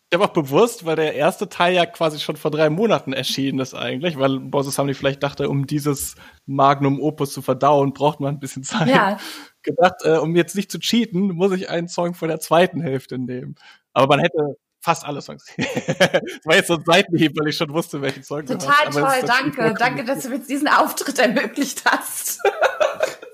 [0.08, 3.58] Ich habe auch bewusst, weil der erste Teil ja quasi schon vor drei Monaten erschienen
[3.58, 6.14] ist eigentlich, weil Moses Sumney vielleicht dachte, um dieses
[6.46, 8.88] Magnum Opus zu verdauen, braucht man ein bisschen Zeit.
[8.88, 9.18] Ja
[9.66, 13.18] gedacht, äh, um jetzt nicht zu cheaten, muss ich einen Song von der zweiten Hälfte
[13.18, 13.56] nehmen.
[13.96, 15.42] Aber man hätte fast alle Songs.
[15.56, 19.20] das war jetzt so ein Seitenhieb, weil ich schon wusste, welchen Song Total du hast.
[19.20, 19.74] toll, danke.
[19.78, 22.40] Danke, dass du jetzt diesen Auftritt ermöglicht hast.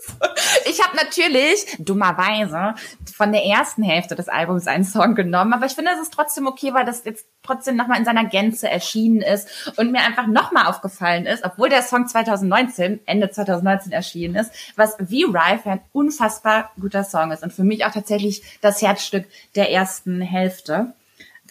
[0.66, 2.74] ich habe natürlich dummerweise
[3.14, 6.46] von der ersten Hälfte des Albums einen Song genommen, aber ich finde, es ist trotzdem
[6.46, 10.66] okay, weil das jetzt trotzdem nochmal in seiner Gänze erschienen ist und mir einfach nochmal
[10.66, 17.04] aufgefallen ist, obwohl der Song 2019, Ende 2019 erschienen ist, was V-Rife ein unfassbar guter
[17.04, 20.94] Song ist und für mich auch tatsächlich das Herzstück der ersten Hälfte.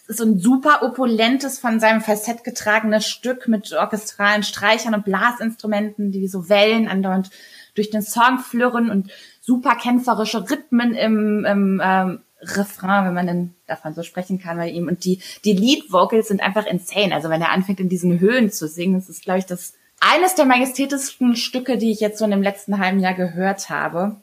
[0.07, 6.27] So ein super opulentes, von seinem Facett getragenes Stück mit orchestralen Streichern und Blasinstrumenten, die
[6.27, 7.29] so Wellen andauernd
[7.75, 13.55] durch den Song flirren und super kämpferische Rhythmen im, im ähm, Refrain, wenn man denn
[13.67, 14.87] davon so sprechen kann bei ihm.
[14.87, 17.13] Und die, die Lead-Vocals sind einfach insane.
[17.13, 20.35] Also wenn er anfängt, in diesen Höhen zu singen, das ist, glaube ich, das eines
[20.35, 24.21] der majestätischsten Stücke, die ich jetzt so in dem letzten halben Jahr gehört habe.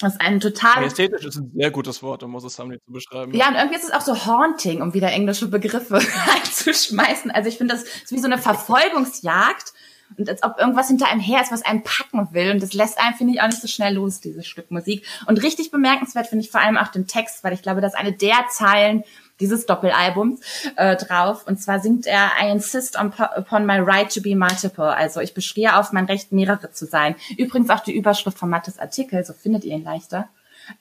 [0.00, 0.82] Das ist ein total.
[0.82, 3.34] Ästhetisch ist ein sehr gutes Wort, um Moses Sumney zu beschreiben.
[3.34, 6.00] Ja, und irgendwie ist es auch so haunting, um wieder englische Begriffe
[6.34, 7.30] einzuschmeißen.
[7.30, 9.74] Also ich finde, das ist wie so eine Verfolgungsjagd
[10.16, 12.50] und als ob irgendwas hinter einem her ist, was einen packen will.
[12.50, 15.06] Und das lässt einen, finde ich, auch nicht so schnell los, dieses Stück Musik.
[15.26, 17.98] Und richtig bemerkenswert finde ich vor allem auch den Text, weil ich glaube, das ist
[17.98, 19.04] eine der Zeilen
[19.40, 20.40] dieses Doppelalbums
[20.76, 21.46] äh, drauf.
[21.46, 24.94] Und zwar singt er I insist on, upon my right to be multiple.
[24.94, 27.16] Also ich bestehe auf mein Recht, mehrere zu sein.
[27.38, 30.28] Übrigens auch die Überschrift von Mattes Artikel, so findet ihr ihn leichter.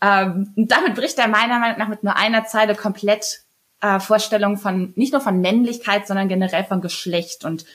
[0.01, 3.41] Ähm, damit bricht er meiner Meinung nach mit nur einer Zeile komplett
[3.81, 7.65] äh, Vorstellungen von, nicht nur von Männlichkeit, sondern generell von Geschlecht und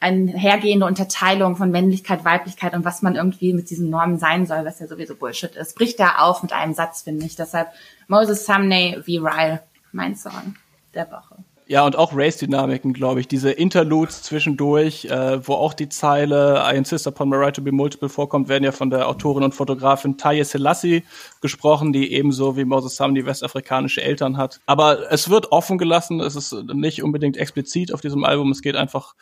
[0.00, 4.78] einhergehende Unterteilung von Männlichkeit, Weiblichkeit und was man irgendwie mit diesen Normen sein soll, was
[4.78, 7.34] ja sowieso Bullshit ist, bricht er auf mit einem Satz, finde ich.
[7.34, 7.68] Deshalb
[8.06, 10.54] Moses Sumney Viral mein Song
[10.94, 11.36] der Woche.
[11.70, 13.28] Ja, und auch Race-Dynamiken, glaube ich.
[13.28, 17.72] Diese Interludes zwischendurch, äh, wo auch die Zeile I insist upon my right to be
[17.72, 21.04] multiple vorkommt, werden ja von der Autorin und Fotografin Taye Selassie
[21.42, 24.60] gesprochen, die ebenso wie Moses die westafrikanische Eltern hat.
[24.64, 28.74] Aber es wird offen gelassen, es ist nicht unbedingt explizit auf diesem Album, es geht
[28.74, 29.12] einfach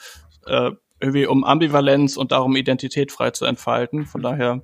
[0.46, 0.70] äh,
[1.00, 4.06] irgendwie um Ambivalenz und darum, Identität frei zu entfalten.
[4.06, 4.62] Von daher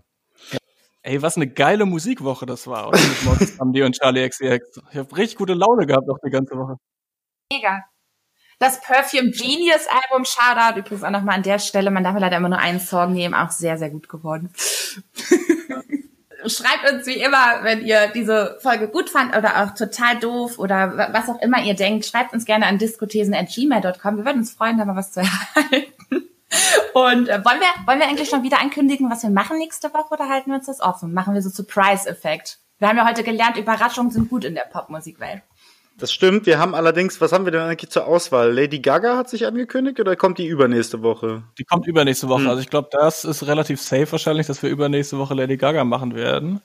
[1.05, 3.01] Ey, was eine geile Musikwoche das war, oder?
[3.01, 4.81] Mit Monster Amdi und Charlie XCX.
[4.93, 6.77] Ich habe richtig gute Laune gehabt auch die ganze Woche.
[7.53, 7.85] Mega.
[8.59, 11.91] Das Perfume Genius Album, Shoutout übrigens auch nochmal an der Stelle.
[11.91, 14.53] Man darf leider immer nur einen Song nehmen, auch sehr, sehr gut geworden.
[16.47, 21.11] Schreibt uns wie immer, wenn ihr diese Folge gut fand oder auch total doof oder
[21.13, 22.07] was auch immer ihr denkt.
[22.07, 24.17] Schreibt uns gerne an diskothesen.gmail.com.
[24.17, 25.93] Wir würden uns freuen, da mal was zu erhalten.
[26.95, 30.13] Und äh, wollen wir wollen wir eigentlich schon wieder ankündigen, was wir machen nächste Woche
[30.13, 31.15] oder halten wir uns das offen?
[31.15, 32.59] Machen wir so Surprise-Effekt?
[32.79, 35.43] Wir haben ja heute gelernt, Überraschungen sind gut in der Popmusikwelt.
[35.99, 36.47] Das stimmt.
[36.47, 38.53] Wir haben allerdings, was haben wir denn eigentlich zur Auswahl?
[38.53, 41.45] Lady Gaga hat sich angekündigt oder kommt die übernächste Woche?
[41.59, 42.43] Die kommt übernächste Woche.
[42.43, 42.49] Hm.
[42.49, 46.15] Also ich glaube, das ist relativ safe wahrscheinlich, dass wir übernächste Woche Lady Gaga machen
[46.15, 46.61] werden.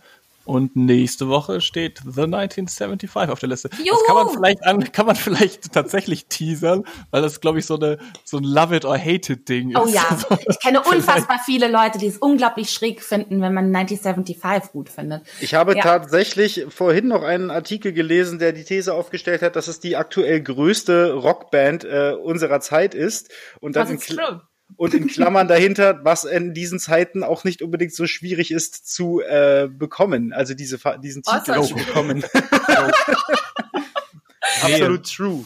[0.48, 3.70] Und nächste Woche steht The 1975 auf der Liste.
[3.84, 3.90] Juhu!
[3.92, 7.76] Das kann man vielleicht an, kann man vielleicht tatsächlich teasern, weil das, glaube ich, so
[7.76, 9.92] eine so ein Love it or hate it Ding oh ist.
[9.92, 14.72] Oh ja, ich kenne unfassbar viele Leute, die es unglaublich schräg finden, wenn man 1975
[14.72, 15.24] gut findet.
[15.42, 15.84] Ich habe ja.
[15.84, 20.42] tatsächlich vorhin noch einen Artikel gelesen, der die These aufgestellt hat, dass es die aktuell
[20.42, 23.32] größte Rockband äh, unserer Zeit ist.
[23.60, 24.42] Und dann das ist schlimm
[24.76, 29.22] und in Klammern dahinter, was in diesen Zeiten auch nicht unbedingt so schwierig ist zu
[29.22, 32.24] äh, bekommen, also diese, diesen Titel zu bekommen.
[34.62, 35.46] Absolut true.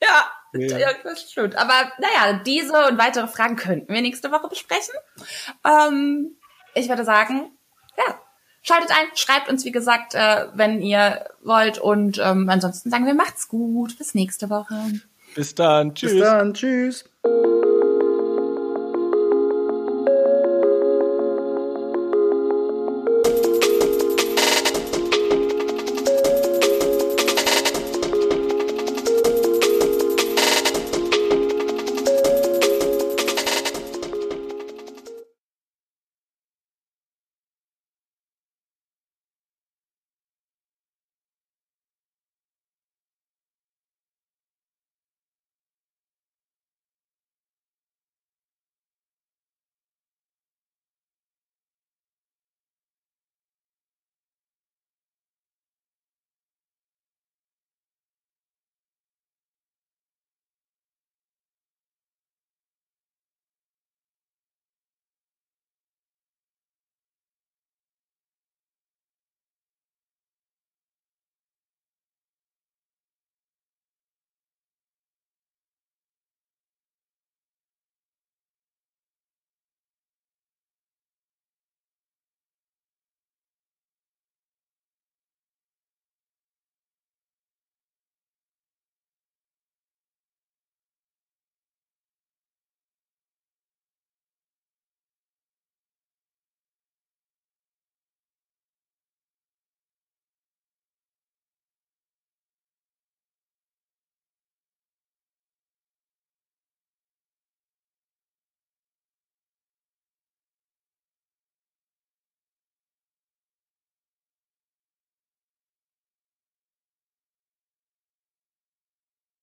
[0.00, 0.78] Ja, ja.
[0.78, 1.56] ja, das stimmt.
[1.56, 4.94] Aber naja, diese und weitere Fragen könnten wir nächste Woche besprechen.
[5.64, 6.36] Ähm,
[6.74, 7.50] ich würde sagen,
[7.96, 8.20] ja,
[8.62, 11.78] schaltet ein, schreibt uns, wie gesagt, äh, wenn ihr wollt.
[11.78, 13.98] Und ähm, ansonsten sagen wir, macht's gut.
[13.98, 14.74] Bis nächste Woche.
[15.34, 15.94] Bis dann.
[15.94, 16.12] Tschüss.
[16.12, 16.54] Bis dann.
[16.54, 17.04] Tschüss.